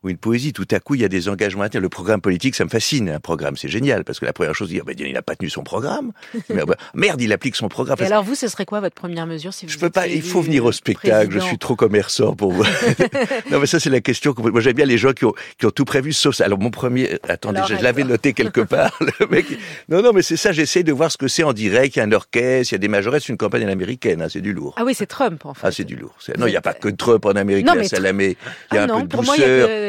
ou 0.03 0.09
une 0.11 0.17
poésie. 0.17 0.53
Tout 0.53 0.67
à 0.71 0.81
coup, 0.81 0.95
il 0.95 1.01
y 1.01 1.05
a 1.05 1.09
des 1.09 1.29
engagements 1.29 1.63
internes. 1.63 1.83
Le 1.83 1.89
programme 1.89 2.21
politique, 2.21 2.55
ça 2.55 2.65
me 2.65 2.71
fascine. 2.71 3.09
Un 3.11 3.21
programme, 3.21 3.57
c'est 3.57 3.69
génial, 3.69 4.05
parce 4.05 4.19
que 4.21 4.25
la 4.25 4.33
première 4.33 4.55
chose, 4.55 4.69
dire, 4.69 4.85
ben, 4.85 4.95
il 4.99 5.13
n'a 5.13 5.23
pas 5.23 5.37
tenu 5.37 5.51
son 5.51 5.63
programme. 5.63 6.13
Mais, 6.49 6.65
bah, 6.65 6.77
merde, 6.95 7.21
il 7.21 7.33
applique 7.33 7.57
son 7.57 7.69
programme. 7.69 7.97
Et 8.01 8.05
alors 8.05 8.23
vous, 8.25 8.35
ce 8.35 8.49
serait 8.49 8.65
quoi 8.67 8.81
votre 8.81 8.95
première 8.95 9.27
mesure 9.27 9.53
si 9.55 9.67
vous 9.67 9.73
je 9.73 9.79
peux 9.79 9.91
pas. 9.91 10.07
Il 10.07 10.23
faut 10.23 10.41
venir 10.41 10.65
euh, 10.65 10.69
au 10.69 10.73
spectacle. 10.73 11.31
Je 11.33 11.39
suis 11.39 11.59
trop 11.59 11.77
commerçant 11.77 12.35
pour 12.35 12.53
vous. 12.53 12.65
non, 13.51 13.61
mais 13.61 13.67
ça 13.67 13.79
c'est 13.81 13.91
la 13.91 14.01
question. 14.01 14.33
que- 14.35 14.43
Moi, 14.43 14.61
j'aime 14.61 14.75
bien 14.75 14.87
les 14.87 14.99
gens 14.99 15.13
qui 15.13 15.25
ont, 15.25 15.35
qui 15.59 15.67
ont 15.67 15.71
tout 15.71 15.85
prévu 15.85 16.13
sauf 16.13 16.35
ça. 16.35 16.45
Alors 16.45 16.59
mon 16.59 16.71
premier. 16.71 17.19
Attendez, 17.29 17.59
Alors, 17.59 17.69
je, 17.69 17.83
l'avais 17.83 18.05
noté 18.05 18.33
quelque 18.33 18.61
part. 18.63 18.99
Le 19.21 19.27
mec. 19.27 19.47
Non, 19.89 20.03
non, 20.03 20.13
mais 20.13 20.23
c'est 20.23 20.37
ça. 20.37 20.53
J'essaie 20.53 20.83
de 20.83 20.93
voir 20.93 21.11
ce 21.13 21.17
que 21.19 21.29
c'est 21.29 21.43
en 21.45 21.53
direct. 21.53 21.97
Il 21.97 21.99
y 22.01 22.03
a 22.03 22.05
un 22.05 22.13
orchestre, 22.13 22.73
il 22.73 22.75
y 22.75 22.77
a 22.77 22.79
des 22.79 22.89
majorettes. 22.89 23.23
C'est 23.25 23.33
une 23.33 23.39
campagne 23.39 23.63
à 23.65 23.67
l'américaine. 23.67 24.23
hein, 24.23 24.29
c'est 24.31 24.41
du 24.41 24.53
lourd. 24.53 24.75
Ah 24.77 24.85
oui, 24.85 24.95
c'est 24.95 25.07
Trump 25.07 25.45
en 25.47 25.55
fait. 25.55 25.67
Ah, 25.67 25.73
c'est 25.73 25.85
du 25.85 25.97
lourd. 25.97 26.15
Non, 26.39 26.47
il 26.47 26.51
n'y 26.51 26.57
a 26.57 26.61
pas 26.63 26.75
que 26.75 26.89
Trump 26.89 27.25
en 27.27 27.31
Amérique. 27.33 27.67
Non, 27.67 27.75
mais 27.77 27.85
Salamé, 27.89 28.37
il 28.71 28.75
y 28.75 28.79
a 28.79 28.83
Ah 28.83 28.85
un 28.85 28.87
non, 28.87 29.07
peu 29.07 29.19
de 29.19 29.23
moi, 29.25 29.35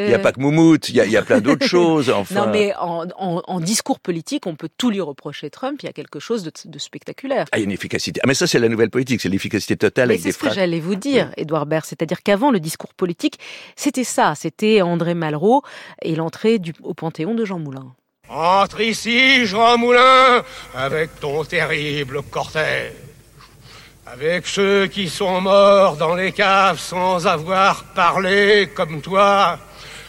il 0.06 0.10
n'y 0.10 0.14
a 0.14 0.20
pas 0.20 0.32
que 0.32 0.40
Moumout. 0.40 0.90
Il 0.90 0.96
y 0.96 1.02
a, 1.02 1.06
il 1.06 1.12
y 1.12 1.18
a 1.18 1.22
plein 1.22 1.42
d'autres 1.42 1.66
choses. 1.68 2.10
Enfin. 2.10 2.46
Non, 2.46 2.52
mais 2.52 2.74
en, 2.80 3.06
en- 3.18 3.42
en 3.46 3.60
discours 3.60 4.00
politique, 4.00 4.48
on 4.48 4.56
peut 4.56 4.70
tout 4.78 4.90
lui 4.90 5.02
reprocher 5.02 5.50
Trump. 5.50 5.80
Il 5.84 5.86
y 5.86 5.90
a 5.90 5.94
quelque 5.94 6.20
chose 6.20 6.44
de, 6.44 6.52
de 6.66 6.80
spectaculaire. 6.80 7.46
Ah, 7.52 7.58
il 7.58 7.62
y 7.62 7.64
a 7.64 7.66
une 7.66 7.72
efficacité. 7.72 8.20
Ah, 8.24 8.28
mais 8.28 8.34
ça, 8.34 8.48
c'est 8.48 8.60
la 8.60 8.70
nouvelle 8.70 8.90
politique. 8.90 9.22
C'est 9.22 9.30
l'efficacité 9.30 9.76
totale 9.78 10.10
Mais 10.10 10.14
avec 10.16 10.22
c'est 10.22 10.30
des 10.30 10.34
ce 10.34 10.38
que 10.38 10.46
phrases. 10.46 10.56
j'allais 10.56 10.80
vous 10.80 10.96
dire, 10.96 11.32
Édouard 11.38 11.66
Baird. 11.66 11.86
C'est-à-dire 11.86 12.22
qu'avant, 12.24 12.52
le 12.52 12.60
discours 12.60 12.94
politique, 12.94 13.40
c'était 13.76 14.04
ça. 14.04 14.34
C'était 14.36 14.82
André 14.82 15.14
Malraux 15.14 15.64
et 16.02 16.16
l'entrée 16.16 16.60
au 16.84 16.94
Panthéon 16.94 17.34
de 17.36 17.46
Jean 17.46 17.60
Moulin. 17.60 17.94
Entre 18.30 18.82
ici, 18.82 19.46
Jean 19.46 19.78
Moulin, 19.78 20.44
avec 20.76 21.20
ton 21.20 21.44
terrible 21.44 22.22
cortège. 22.24 22.94
Avec 24.06 24.48
ceux 24.48 24.88
qui 24.88 25.10
sont 25.10 25.42
morts 25.42 25.96
dans 25.98 26.14
les 26.16 26.32
caves 26.34 26.80
sans 26.80 27.26
avoir 27.26 27.84
parlé 27.96 28.70
comme 28.76 29.02
toi. 29.02 29.58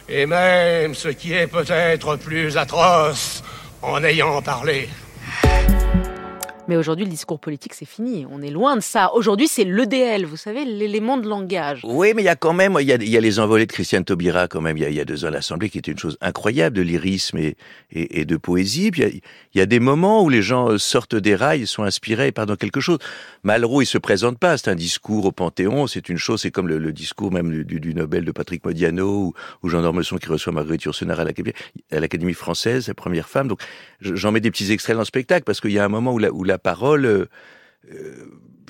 Et 0.09 0.27
même 0.27 0.95
ce 0.95 1.09
qui 1.09 1.33
est 1.33 1.47
peut-être 1.47 2.17
plus 2.17 2.57
atroce 2.57 3.43
en 3.81 4.03
ayant 4.05 4.43
parlé. 4.43 4.89
Mais 6.67 6.77
aujourd'hui, 6.77 7.05
le 7.05 7.11
discours 7.11 7.39
politique, 7.39 7.75
c'est 7.75 7.85
fini. 7.85 8.27
On 8.31 8.41
est 8.41 8.51
loin 8.51 8.77
de 8.77 8.81
ça. 8.81 9.13
Aujourd'hui, 9.13 9.49
c'est 9.49 9.65
l'EDL, 9.65 10.25
vous 10.25 10.39
savez, 10.39 10.65
l'élément 10.65 11.19
de 11.19 11.29
langage. 11.29 11.83
Oui, 11.85 12.13
mais 12.17 12.23
il 12.23 12.25
y 12.25 12.29
a 12.29 12.37
quand 12.37 12.55
même, 12.55 12.79
il 12.81 12.87
y 12.87 13.17
a, 13.17 13.21
les 13.21 13.39
envolées 13.39 13.67
de 13.67 13.73
Christiane 13.73 14.03
Taubira 14.03 14.49
quand 14.49 14.63
même, 14.63 14.79
il 14.79 14.91
y 14.91 15.01
a, 15.01 15.05
deux 15.05 15.27
ans 15.27 15.29
à 15.29 15.31
l'Assemblée 15.31 15.69
qui 15.69 15.77
était 15.77 15.93
une 15.93 15.99
chose 15.99 16.17
incroyable 16.23 16.77
de 16.77 16.83
lyrisme 16.83 17.39
et, 17.39 18.25
de 18.25 18.37
poésie. 18.39 18.91
Puis 18.91 19.03
il 19.55 19.59
y, 19.59 19.61
a, 19.61 19.67
des 19.67 19.79
moments 19.79 20.23
où 20.23 20.31
les 20.31 20.41
gens 20.41 20.71
euh, 20.71 20.79
sortent 20.79 21.15
des 21.15 21.35
rails 21.35 21.67
sont 21.67 21.83
inspirés 21.83 22.33
par 22.33 22.47
dans 22.47 22.57
quelque 22.57 22.81
chose. 22.81 22.99
Malraux, 23.43 23.83
il 23.83 23.87
se 23.87 23.99
présente 23.99 24.39
pas, 24.39 24.57
c'est 24.57 24.71
un 24.71 24.75
discours 24.75 25.27
au 25.27 25.33
Panthéon, 25.33 25.87
c'est 25.87 26.09
une 26.09 26.17
chose, 26.17 26.41
c'est 26.41 26.51
comme 26.51 26.69
le, 26.69 26.93
discours 26.93 27.31
même 27.31 27.65
du, 27.65 27.95
Nobel 27.95 28.25
de 28.25 28.33
Patrick 28.33 28.65
Modiano 28.65 29.07
ou, 29.07 29.35
ou 29.63 29.69
Jean 29.69 29.83
d'Ormesson 29.83 30.17
qui 30.17 30.29
reçoit 30.29 30.53
Marguerite 30.53 30.85
Yourcenar 30.85 31.21
à 31.21 31.25
l'Académie 32.01 32.33
française, 32.33 32.89
la 32.89 32.95
première 32.95 33.29
femme. 33.29 33.49
Donc 33.49 33.61
je- 34.01 34.15
j'en 34.15 34.33
mets 34.33 34.41
des 34.41 34.51
petits 34.51 34.73
extraits 34.73 34.95
dans 34.95 35.03
le 35.03 35.07
spectacle 35.07 35.45
parce 35.45 35.61
qu'il 35.61 35.73
y 35.73 35.79
a 35.79 35.85
un 35.85 35.89
moment 35.89 36.13
où 36.13 36.19
la, 36.19 36.33
où 36.33 36.43
la 36.45 36.54
parole... 36.59 37.05
euh, 37.07 37.27
euh, 37.93 38.15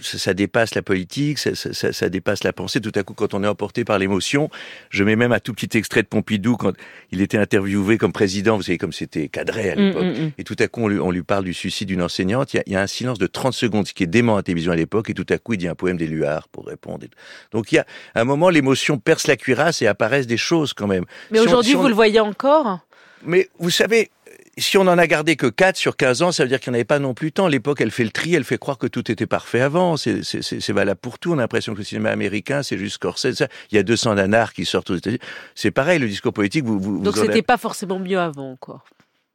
ça, 0.02 0.18
ça 0.18 0.34
dépasse 0.34 0.74
la 0.74 0.82
politique, 0.82 1.38
ça, 1.38 1.54
ça- 1.54 1.72
ça- 1.72 1.92
ça 1.92 2.08
dépasse 2.08 2.42
la 2.42 2.52
pensée. 2.52 2.80
Tout 2.80 2.90
à 2.96 3.04
coup, 3.04 3.14
quand 3.14 3.32
on 3.32 3.44
est 3.44 3.46
emporté 3.46 3.84
par 3.84 3.96
l'émotion, 4.00 4.50
je 4.90 5.04
mets 5.04 5.14
même 5.14 5.30
un 5.30 5.38
tout 5.38 5.54
petit 5.54 5.78
extrait 5.78 6.02
de 6.02 6.08
Pompidou 6.08 6.56
quand 6.56 6.72
il 7.12 7.20
était 7.20 7.38
interviewé 7.38 7.96
comme 7.96 8.12
président. 8.12 8.56
Vous 8.56 8.64
savez, 8.64 8.76
comme 8.76 8.92
c'était 8.92 9.28
cadré 9.28 9.70
à 9.70 9.76
Mm, 9.76 9.78
l'époque. 9.78 10.02
mm, 10.02 10.22
mm. 10.24 10.30
Et 10.36 10.42
tout 10.42 10.56
à 10.58 10.66
coup, 10.66 10.82
on 10.82 10.88
lui, 10.88 10.98
on 10.98 11.12
lui 11.12 11.22
parle 11.22 11.44
du 11.44 11.54
suicide 11.54 11.86
d'une 11.86 12.02
enseignante. 12.02 12.52
Il 12.54 12.56
y, 12.56 12.60
a, 12.60 12.62
il 12.66 12.72
y 12.72 12.76
a 12.76 12.82
un 12.82 12.88
silence 12.88 13.18
de 13.20 13.28
30 13.28 13.52
secondes, 13.54 13.86
ce 13.86 13.94
qui 13.94 14.02
est 14.02 14.08
dément 14.08 14.34
à 14.34 14.38
la 14.38 14.42
télévision 14.42 14.72
à 14.72 14.76
l'époque. 14.76 15.10
Et 15.10 15.14
tout 15.14 15.26
à 15.28 15.38
coup, 15.38 15.52
il 15.54 15.58
dit 15.58 15.68
un 15.68 15.76
poème 15.76 15.96
d'Éluard 15.96 16.48
pour 16.48 16.66
répondre. 16.66 17.06
Donc, 17.52 17.70
il 17.70 17.76
y 17.76 17.78
a 17.78 17.86
un 18.16 18.24
moment, 18.24 18.50
l'émotion 18.50 18.98
perce 18.98 19.28
la 19.28 19.36
cuirasse 19.36 19.80
et 19.80 19.86
apparaissent 19.86 20.26
des 20.26 20.36
choses 20.36 20.72
quand 20.74 20.88
même. 20.88 21.04
Mais 21.30 21.38
Si 21.38 21.44
aujourd'hui, 21.46 21.70
si 21.70 21.76
on- 21.76 21.82
vous 21.82 21.88
le 21.88 21.94
voyez 21.94 22.18
encore? 22.18 22.80
Mais 23.24 23.48
vous 23.60 23.70
savez, 23.70 24.10
si 24.58 24.78
on 24.78 24.82
en 24.82 24.98
a 24.98 25.06
gardé 25.06 25.36
que 25.36 25.46
4 25.46 25.76
sur 25.76 25.96
15 25.96 26.22
ans, 26.22 26.32
ça 26.32 26.42
veut 26.44 26.48
dire 26.48 26.60
qu'il 26.60 26.70
n'y 26.70 26.74
en 26.76 26.78
avait 26.78 26.84
pas 26.84 26.98
non 26.98 27.14
plus 27.14 27.32
tant. 27.32 27.48
L'époque, 27.48 27.80
elle 27.80 27.90
fait 27.90 28.04
le 28.04 28.10
tri, 28.10 28.34
elle 28.34 28.44
fait 28.44 28.58
croire 28.58 28.78
que 28.78 28.86
tout 28.86 29.10
était 29.10 29.26
parfait 29.26 29.60
avant. 29.60 29.96
C'est- 29.96 30.70
valable 30.72 31.00
pour 31.00 31.18
tout. 31.18 31.30
On 31.32 31.38
a 31.38 31.42
l'impression 31.42 31.72
que 31.72 31.78
le 31.78 31.84
cinéma 31.84 32.10
américain, 32.10 32.62
c'est 32.62 32.78
juste 32.78 32.94
Scorsese. 32.96 33.34
ça. 33.34 33.48
Il 33.70 33.76
y 33.76 33.78
a 33.78 33.82
200 33.82 34.14
nanars 34.14 34.52
qui 34.52 34.64
sortent 34.64 34.90
aux 34.90 34.96
États-Unis. 34.96 35.20
C'est 35.54 35.70
pareil, 35.70 35.98
le 35.98 36.08
discours 36.08 36.32
politique, 36.32 36.64
vous, 36.64 36.78
vous, 36.78 37.00
Donc 37.02 37.16
en 37.16 37.20
c'était 37.22 37.42
pas 37.42 37.56
forcément 37.58 37.98
mieux 37.98 38.18
avant, 38.18 38.56
quoi. 38.56 38.82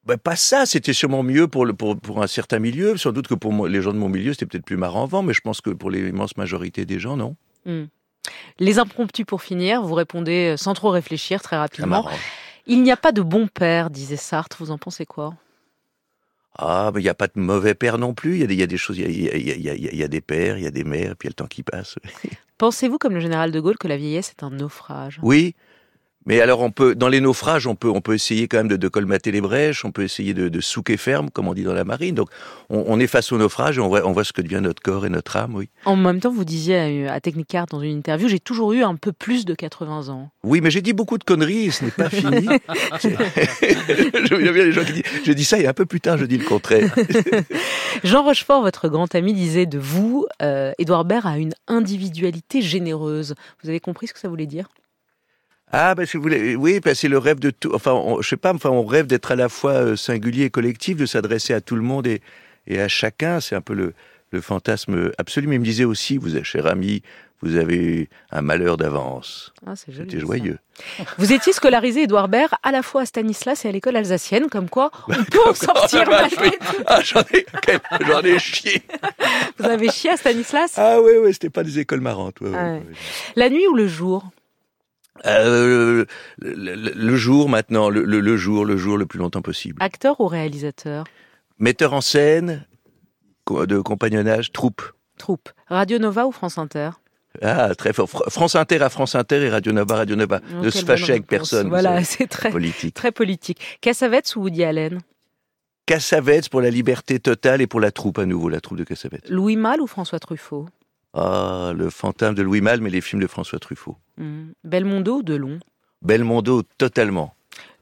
Ben, 0.06 0.18
pas 0.18 0.36
ça, 0.36 0.66
c'était 0.66 0.94
sûrement 0.94 1.22
mieux 1.24 1.48
pour, 1.48 1.66
le, 1.66 1.74
pour, 1.74 1.96
pour 2.00 2.24
un 2.24 2.28
certain 2.28 2.60
milieu. 2.60 2.98
Sans 2.98 3.12
doute 3.12 3.28
que 3.28 3.36
pour 3.36 3.52
moi- 3.54 3.70
les 3.70 3.82
gens 3.82 3.94
de 3.94 3.98
mon 3.98 4.10
milieu, 4.10 4.34
c'était 4.34 4.46
peut-être 4.46 4.66
plus 4.66 4.78
marrant 4.78 5.04
avant, 5.04 5.22
mais 5.22 5.34
je 5.34 5.42
pense 5.42 5.62
que 5.62 5.70
pour 5.70 5.92
l'immense 5.92 6.36
majorité 6.38 6.86
des 6.86 7.00
gens, 7.00 7.16
non. 7.18 7.36
Hmm. 7.66 7.86
Les 8.60 8.80
impromptus 8.80 9.26
pour 9.26 9.42
finir, 9.42 9.82
vous 9.82 9.94
répondez 9.94 10.56
sans 10.58 10.74
trop 10.74 10.90
réfléchir, 10.90 11.42
très 11.42 11.58
rapidement. 11.58 12.08
Il 12.70 12.84
n'y 12.84 12.92
a 12.92 12.98
pas 12.98 13.12
de 13.12 13.22
bon 13.22 13.48
père, 13.48 13.90
disait 13.90 14.16
Sartre. 14.16 14.58
Vous 14.60 14.72
en 14.72 14.78
pensez 14.78 15.06
quoi 15.06 15.34
Ah, 16.58 16.92
mais 16.94 17.02
il 17.02 17.04
n'y 17.04 17.10
a 17.10 17.14
pas 17.16 17.28
de 17.28 17.34
mauvais 17.40 17.74
père 17.74 17.98
non 17.98 18.14
plus. 18.14 18.36
Il 18.36 18.42
y, 18.42 18.44
a 18.44 18.48
des- 18.48 18.54
il 18.54 18.60
y 18.60 18.64
a 18.64 18.68
des 18.68 18.78
choses, 18.78 18.98
y 18.98 19.02
y 19.04 19.28
il 19.28 19.96
y 19.96 20.04
a 20.04 20.08
des 20.08 20.22
pères, 20.22 20.58
il 20.58 20.64
y 20.64 20.68
a 20.68 20.72
des 20.72 20.84
mères, 20.84 21.16
puis 21.18 21.28
il 21.28 21.30
y 21.30 21.30
a 21.30 21.32
le 21.32 21.34
temps 21.36 21.48
qui 21.48 21.64
passe. 21.64 21.96
Pensez-vous, 22.58 22.98
comme 22.98 23.14
le 23.14 23.20
général 23.22 23.52
de 23.52 23.60
Gaulle, 23.60 23.78
que 23.78 23.88
la 23.88 23.98
vieillesse 23.98 24.32
est 24.32 24.44
un 24.44 24.50
naufrage 24.50 25.20
Oui, 25.24 25.56
mais 26.26 26.42
alors 26.42 26.62
on 26.62 26.72
peut, 26.72 26.96
dans 26.96 27.08
les 27.08 27.22
naufrages, 27.22 27.66
on 27.66 27.76
peut, 27.76 27.90
on 27.90 28.02
peut 28.02 28.14
essayer 28.14 28.48
quand 28.48 28.58
même 28.58 28.68
de, 28.68 28.76
de 28.76 28.88
colmater 28.88 29.32
les 29.32 29.42
brèches, 29.42 29.86
on 29.86 29.92
peut 29.92 30.04
essayer 30.04 30.34
de, 30.34 30.50
de 30.50 30.62
souquer 30.62 30.98
ferme, 30.98 31.30
comme 31.30 31.48
on 31.48 31.54
dit 31.54 31.64
dans 31.64 31.74
la 31.74 31.86
marine. 31.86 32.16
Donc 32.16 32.30
on, 32.70 32.84
on 32.88 33.00
est 33.00 33.08
face 33.08 33.32
au 33.32 33.38
naufrage 33.38 33.78
et 33.78 33.82
on 33.82 33.88
voit, 33.88 34.06
on 34.06 34.12
voit 34.12 34.24
ce 34.24 34.34
que 34.34 34.42
devient 34.42 34.60
notre 34.62 34.82
corps 34.82 35.06
et 35.06 35.10
notre 35.10 35.38
âme, 35.38 35.56
oui. 35.56 35.70
En 35.86 35.96
même 35.96 36.20
temps, 36.20 36.32
vous 36.32 36.46
disiez 36.46 37.08
à, 37.08 37.14
à 37.14 37.20
Technicart 37.20 37.66
dans 37.68 37.82
une 37.82 37.98
interview, 37.98 38.28
j'ai 38.28 38.40
toujours 38.40 38.74
eu 38.74 38.84
un 38.84 38.96
peu 38.96 39.12
plus 39.12 39.46
de 39.46 39.54
80 39.54 40.10
ans. 40.10 40.30
Oui, 40.44 40.62
mais 40.62 40.72
j'ai 40.72 40.82
dit 40.82 40.94
beaucoup 40.94 41.18
de 41.18 41.24
conneries 41.24 41.66
et 41.66 41.72
ce 41.72 41.86
n'est 41.86 41.92
pas 41.92 42.10
fini. 42.10 42.48
Je 43.62 44.52
bien 44.52 44.66
les 44.66 44.72
gens 44.72 44.84
qui 44.84 44.94
disent, 44.94 45.04
je 45.24 45.32
dis 45.32 45.46
ça 45.46 45.60
et 45.60 45.68
un 45.68 45.74
peu 45.74 45.86
plus 45.86 46.02
tard, 46.02 46.18
je 46.18 46.26
dis 46.26 46.38
le 46.38 46.46
contraire. 46.46 46.94
Jean 48.04 48.24
Rochefort, 48.24 48.62
votre 48.62 48.90
grand 48.90 49.14
ami, 49.16 49.34
disait 49.34 49.66
de 49.66 49.78
vous, 49.80 50.26
euh, 50.42 50.72
Édouard 50.78 51.06
Baird 51.06 51.26
a 51.26 51.38
une 51.38 51.54
individualité 51.68 52.62
généreuse. 52.62 53.36
Vous 53.64 53.70
avez 53.70 53.80
compris 53.80 54.08
ce 54.08 54.14
que 54.14 54.20
ça 54.20 54.28
voulait 54.30 54.46
dire? 54.46 54.68
Ah, 55.72 55.94
ben 55.96 56.06
si 56.06 56.18
vous 56.18 56.24
voulez, 56.24 56.56
oui, 56.56 56.80
ben, 56.80 56.96
c'est 56.96 57.08
le 57.08 57.18
rêve 57.20 57.40
de 57.40 57.52
tout. 57.52 57.72
Enfin, 57.76 57.92
on, 57.94 58.22
je 58.22 58.28
sais 58.30 58.38
pas, 58.38 58.54
enfin, 58.54 58.70
on 58.72 58.86
rêve 58.86 59.06
d'être 59.08 59.32
à 59.32 59.36
la 59.36 59.50
fois 59.50 59.74
euh, 59.74 59.96
singulier 59.96 60.46
et 60.46 60.50
collectif, 60.50 60.98
de 60.98 61.06
s'adresser 61.06 61.54
à 61.54 61.62
tout 61.62 61.76
le 61.76 61.82
monde 61.84 62.08
et, 62.08 62.22
et 62.68 62.82
à 62.82 62.88
chacun. 62.88 63.40
C'est 63.40 63.56
un 63.56 63.62
peu 63.62 63.74
le, 63.74 63.94
le 64.32 64.42
fantasme 64.42 65.12
absolu. 65.20 65.48
Mais 65.48 65.56
il 65.56 65.60
me 65.60 65.66
disait 65.66 65.84
aussi, 65.86 66.18
vous, 66.18 66.44
cher 66.44 66.66
ami, 66.66 67.04
vous 67.42 67.56
avez 67.56 68.10
un 68.32 68.42
malheur 68.42 68.78
d'avance. 68.78 69.54
ah, 69.68 69.74
C'est 69.76 69.92
joli. 69.94 70.10
C'était 70.10 70.20
ça. 70.22 70.26
joyeux. 70.26 70.58
Vous 71.20 71.32
étiez 71.34 71.54
scolarisé, 71.54 72.02
Édouard 72.04 72.30
Baird, 72.30 72.54
à 72.64 72.72
la 72.72 72.82
fois 72.82 73.02
à 73.04 73.06
Stanislas 73.06 73.64
et 73.64 73.70
à 73.70 73.72
l'école 73.72 73.96
alsacienne, 73.96 74.50
comme 74.50 74.70
quoi 74.70 74.90
on 75.08 75.24
peut 75.24 75.40
en 75.46 75.54
sortir 75.54 76.04
Oh 76.08 76.10
la 76.10 76.18
vache, 76.24 76.32
malgré 76.36 76.50
oui. 76.50 76.66
tout. 76.68 76.84
Ah, 76.88 77.00
j'en 77.04 77.22
ai, 78.24 78.30
ai 78.34 78.40
chié. 78.40 78.82
Vous 79.60 79.66
avez 79.66 79.90
chié 79.92 80.10
à 80.10 80.18
Stanislas? 80.18 80.74
Ah 80.78 81.00
oui, 81.00 81.12
oui, 81.22 81.32
c'était 81.34 81.50
pas 81.52 81.64
des 81.64 81.78
écoles 81.80 82.02
marrantes. 82.02 82.42
ouais, 82.42 82.50
ouais, 82.50 82.56
Ouais. 82.56 82.62
ouais. 82.72 82.84
La 83.36 83.50
nuit 83.50 83.68
ou 83.68 83.76
le 83.76 83.88
jour? 83.88 84.24
Euh, 85.26 86.06
le, 86.40 86.54
le- 86.76 86.92
le 86.94 87.16
jour 87.18 87.50
maintenant, 87.50 87.90
le, 87.90 88.38
jour, 88.38 88.66
le 88.66 88.78
jour 88.78 88.98
le 88.98 89.06
plus 89.06 89.20
longtemps 89.20 89.42
possible. 89.42 89.76
Acteur 89.82 90.20
ou 90.22 90.28
réalisateur? 90.28 91.04
Metteur 91.60 91.94
en 91.94 92.02
scène, 92.02 92.66
de 93.50 93.80
compagnonnage, 93.80 94.52
troupe. 94.52 94.82
Troupe. 95.18 95.50
Radio 95.68 96.00
Nova 96.00 96.26
ou 96.26 96.32
France 96.32 96.58
Inter? 96.58 96.92
Ah, 97.42 97.76
très 97.76 97.94
fort. 97.94 98.08
Fr- 98.08 98.30
France 98.30 98.56
Inter 98.56 98.82
à 98.82 98.90
France 98.90 99.16
Inter 99.16 99.42
et 99.44 99.50
Radio 99.50 99.72
Nova, 99.74 99.96
Radio 99.98 100.16
Nova. 100.16 100.40
Oh, 100.52 100.62
quelle 100.62 100.72
se 100.72 100.86
fâcher 100.86 101.12
avec 101.12 101.28
personne. 101.28 101.68
Voilà, 101.70 102.04
c'est 102.04 102.28
très, 102.28 102.50
politique. 102.50 102.94
très 102.96 103.12
politique. 103.12 103.60
Cassavetes 103.82 104.36
ou 104.36 104.42
Woody 104.44 104.64
Allen? 104.64 105.00
Cassavetes 105.86 106.50
pour 106.50 106.62
la 106.62 106.70
liberté 106.70 107.20
totale 107.20 107.62
et 107.62 107.68
pour 107.68 107.80
la 107.80 107.92
troupe 107.92 108.20
à 108.20 108.26
nouveau, 108.26 108.48
la 108.50 108.62
troupe 108.62 108.78
de 108.78 108.84
Cassavetes. 108.84 109.30
Louis 109.30 109.56
Malle 109.58 109.82
ou 109.82 109.88
François 109.88 110.20
Truffaut? 110.20 110.68
Ah, 111.14 111.72
le 111.76 111.90
fantôme 111.90 112.36
de 112.36 112.42
Louis 112.44 112.62
Malle, 112.62 112.82
mais 112.82 112.90
les 112.90 113.02
films 113.02 113.22
de 113.22 113.28
François 113.28 113.60
Truffaut. 113.60 113.98
Hmm. 114.18 114.50
Belmondo 114.64 115.18
ou 115.18 115.24
Delon 115.24 115.60
Belmondo, 116.02 116.64
totalement. 116.78 117.34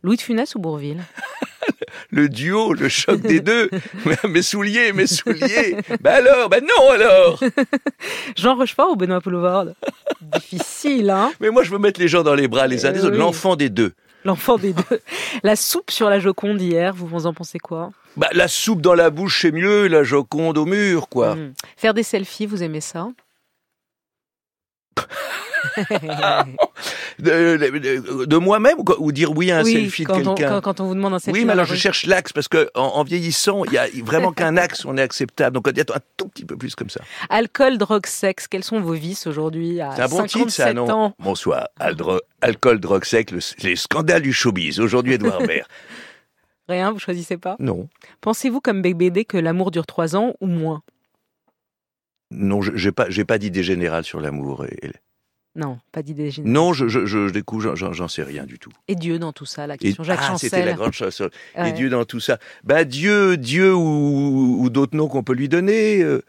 Louis 0.03 0.15
de 0.17 0.21
Funès 0.21 0.55
ou 0.55 0.59
Bourville 0.59 1.03
Le 2.11 2.29
duo, 2.29 2.73
le 2.73 2.87
choc 2.87 3.19
des 3.21 3.41
deux. 3.41 3.69
mes 4.29 4.41
souliers, 4.41 4.93
mes 4.93 5.07
souliers. 5.07 5.75
Ben 6.01 6.13
alors, 6.25 6.47
ben 6.49 6.63
non 6.63 6.91
alors. 6.91 7.39
Jean 8.37 8.55
Rochefort 8.55 8.91
ou 8.91 8.95
Benoît 8.95 9.19
Poulvord 9.19 9.65
Difficile, 10.21 11.09
hein 11.09 11.31
Mais 11.41 11.49
moi, 11.49 11.63
je 11.63 11.71
veux 11.71 11.77
mettre 11.79 11.99
les 11.99 12.07
gens 12.07 12.23
dans 12.23 12.35
les 12.35 12.47
bras 12.47 12.67
les 12.67 12.85
uns 12.85 12.91
des 12.91 12.99
Euh, 12.99 13.03
autres. 13.07 13.11
oui. 13.13 13.19
L'enfant 13.19 13.55
des 13.55 13.69
deux. 13.69 13.93
L'enfant 14.23 14.57
des 14.57 14.73
deux. 14.73 14.99
La 15.43 15.55
soupe 15.55 15.91
sur 15.91 16.09
la 16.09 16.19
Joconde 16.19 16.61
hier, 16.61 16.93
vous 16.93 17.07
vous 17.07 17.25
en 17.27 17.33
pensez 17.33 17.59
quoi? 17.59 17.91
Bah, 18.17 18.27
la 18.33 18.47
soupe 18.47 18.81
dans 18.81 18.95
la 18.95 19.09
bouche, 19.09 19.41
c'est 19.41 19.51
mieux. 19.51 19.87
La 19.87 20.03
joconde 20.03 20.57
au 20.57 20.65
mur, 20.65 21.07
quoi. 21.07 21.35
Hmm. 21.35 21.53
Faire 21.77 21.93
des 21.93 22.03
selfies, 22.03 22.45
vous 22.47 22.63
aimez 22.63 22.81
ça? 22.81 23.07
De, 27.19 27.57
de- 27.57 28.25
de 28.25 28.37
moi-même 28.37 28.77
ou, 28.99 29.11
dire 29.11 29.35
oui 29.35 29.49
à 29.51 29.57
un 29.59 29.63
Oui, 29.63 29.73
selfie 29.73 30.03
de 30.03 30.11
quelqu'un? 30.13 30.49
quand, 30.49 30.61
quand 30.61 30.79
on 30.81 30.85
vous 30.85 30.93
demande 30.93 31.15
un 31.15 31.19
selfie. 31.19 31.39
Oui, 31.39 31.45
mais 31.45 31.53
alors 31.53 31.65
je 31.65 31.71
rue. 31.73 31.77
cherche 31.79 32.05
l'axe 32.05 32.31
parce 32.31 32.47
que 32.47 32.69
en, 32.75 32.81
en 32.83 33.03
vieillissant, 33.03 33.65
il 33.65 33.73
y 33.73 33.77
a 33.79 33.87
vraiment 34.03 34.31
qu'un 34.33 34.55
axe, 34.55 34.85
on 34.85 34.95
est 34.97 35.01
acceptable. 35.01 35.55
Donc 35.55 35.67
il 35.71 35.77
y 35.77 35.81
a 35.81 35.85
un 35.95 35.99
tout 36.15 36.27
petit 36.27 36.45
peu 36.45 36.55
plus 36.57 36.75
comme 36.75 36.91
ça. 36.91 37.01
Alcool, 37.29 37.79
drogue, 37.79 38.05
sexe, 38.05 38.47
quels 38.47 38.63
sont 38.63 38.79
vos 38.81 38.93
vices 38.93 39.25
aujourd'hui 39.25 39.81
à 39.81 39.95
C'est 39.95 40.03
un 40.03 40.07
bon 40.07 40.17
57 40.17 40.29
titre, 40.43 40.51
ça, 40.51 40.73
non? 40.73 40.89
ans? 40.91 41.15
Bonsoir. 41.17 41.67
Aldro- 41.79 42.21
alcool, 42.41 42.79
drogue, 42.79 43.03
sec, 43.05 43.31
le- 43.31 43.39
les 43.63 43.75
scandales 43.75 44.21
du 44.21 44.33
showbiz. 44.33 44.79
Aujourd'hui, 44.79 45.13
Edouard 45.13 45.39
Baird. 45.41 45.67
Rien, 46.67 46.91
vous 46.91 46.99
choisissez 46.99 47.37
pas? 47.37 47.55
Non, 47.59 47.87
Pensez-vous 48.21 48.59
comme 48.61 48.81
BBD 48.81 49.25
que 49.25 49.37
l'amour 49.37 49.71
dure 49.71 49.85
trois 49.85 50.15
ans 50.15 50.33
ou 50.41 50.47
moins? 50.47 50.81
Non, 52.31 52.61
je- 52.61 52.75
j'ai 52.75 52.91
pas, 52.91 53.09
j'ai 53.09 53.23
pas 53.25 53.37
d'idée 53.37 53.63
générale 53.63 54.03
sur 54.03 54.19
l'amour. 54.19 54.65
Et, 54.65 54.87
et- 54.87 54.91
Non, 55.55 55.79
pas 55.93 56.03
d'idée 56.03 56.29
générale. 56.29 56.53
Non, 56.53 56.73
je, 56.73 56.87
je, 56.87 57.29
découvre, 57.29 57.75
j'en- 57.75 58.07
sais 58.09 58.23
rien 58.23 58.45
du 58.45 58.59
tout. 58.59 58.71
Et 58.89 58.95
Dieu 58.95 59.17
dans 59.17 59.31
tout 59.31 59.45
ça, 59.45 59.65
la 59.65 59.75
Et, 59.75 59.77
question 59.77 60.03
Jacques 60.03 60.19
ah, 60.21 60.35
c'était 60.37 60.65
la 60.65 60.73
grande. 60.73 60.93
Ouais. 61.57 61.69
Et 61.69 61.71
Dieu 61.71 61.89
dans 61.89 62.03
tout 62.05 62.19
ça. 62.19 62.37
Ben 62.63 62.83
Dieu, 62.83 63.37
Dieu 63.37 63.73
ou, 63.73 64.57
ou 64.61 64.69
d'autres 64.69 64.95
noms 64.97 65.07
qu'on 65.07 65.23
peut 65.23 65.33
lui 65.33 65.47
donner. 65.49 66.03
euh, 66.03 66.21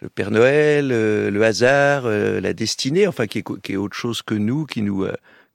le 0.00 0.08
Père 0.08 0.30
Noël, 0.30 0.90
euh, 0.92 1.28
le 1.28 1.42
hasard, 1.44 2.06
euh, 2.06 2.40
la 2.40 2.52
destinée, 2.52 3.08
enfin 3.08 3.26
qui 3.26 3.38
est, 3.38 3.42
co- 3.42 3.56
qui 3.56 3.72
est 3.72 3.76
autre 3.76 3.96
chose 3.96 4.22
que 4.22 4.34
nous, 4.34 4.64
qui 4.64 4.80
nous, 4.82 5.02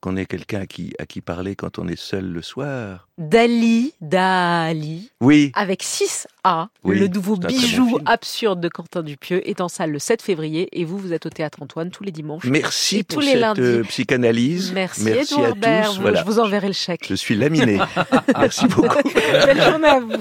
qu'on 0.03 0.17
est 0.17 0.25
quelqu'un 0.25 0.59
à 0.59 0.65
qui, 0.65 0.93
à 0.99 1.05
qui 1.05 1.21
parler 1.21 1.55
quand 1.55 1.79
on 1.79 1.87
est 1.87 1.95
seul 1.99 2.25
le 2.25 2.41
soir. 2.41 3.07
Dali, 3.17 3.93
Dali, 4.01 5.11
Oui. 5.21 5.51
avec 5.55 5.81
6 5.81 6.27
A, 6.43 6.67
Oui, 6.83 6.99
le 6.99 7.07
nouveau 7.07 7.37
bon 7.37 7.47
bijou 7.47 7.99
absurde 8.05 8.59
de 8.59 8.67
Quentin 8.67 9.01
Dupieux, 9.01 9.47
est 9.47 9.61
en 9.61 9.69
salle 9.69 9.91
le 9.91 9.99
7 9.99 10.21
février 10.21 10.67
et 10.73 10.83
vous, 10.83 10.97
vous 10.97 11.13
êtes 11.13 11.25
au 11.25 11.29
Théâtre 11.29 11.61
Antoine 11.61 11.89
tous 11.89 12.03
les 12.03 12.11
dimanches. 12.11 12.43
Merci 12.43 12.97
Et 12.97 13.03
pour 13.03 13.19
tous 13.19 13.25
les 13.25 13.31
cette 13.33 13.39
lundis. 13.41 13.61
euh, 13.61 13.83
psychanalyse. 13.83 14.73
Merci, 14.73 15.09
à 15.09 15.15
Edouard 15.21 15.55
Baird. 15.55 15.85
tous. 15.87 15.95
Vous- 15.95 16.01
Voilà. 16.01 16.19
Je 16.19 16.25
vous 16.25 16.39
enverrai 16.39 16.67
le 16.67 16.73
chèque. 16.73 17.05
Je 17.07 17.15
suis 17.15 17.35
laminé. 17.35 17.79
Merci 18.37 18.67
beaucoup. 18.67 19.09
Belle 19.45 19.61
journée 19.61 19.87
à 19.87 19.99
vous. 20.01 20.11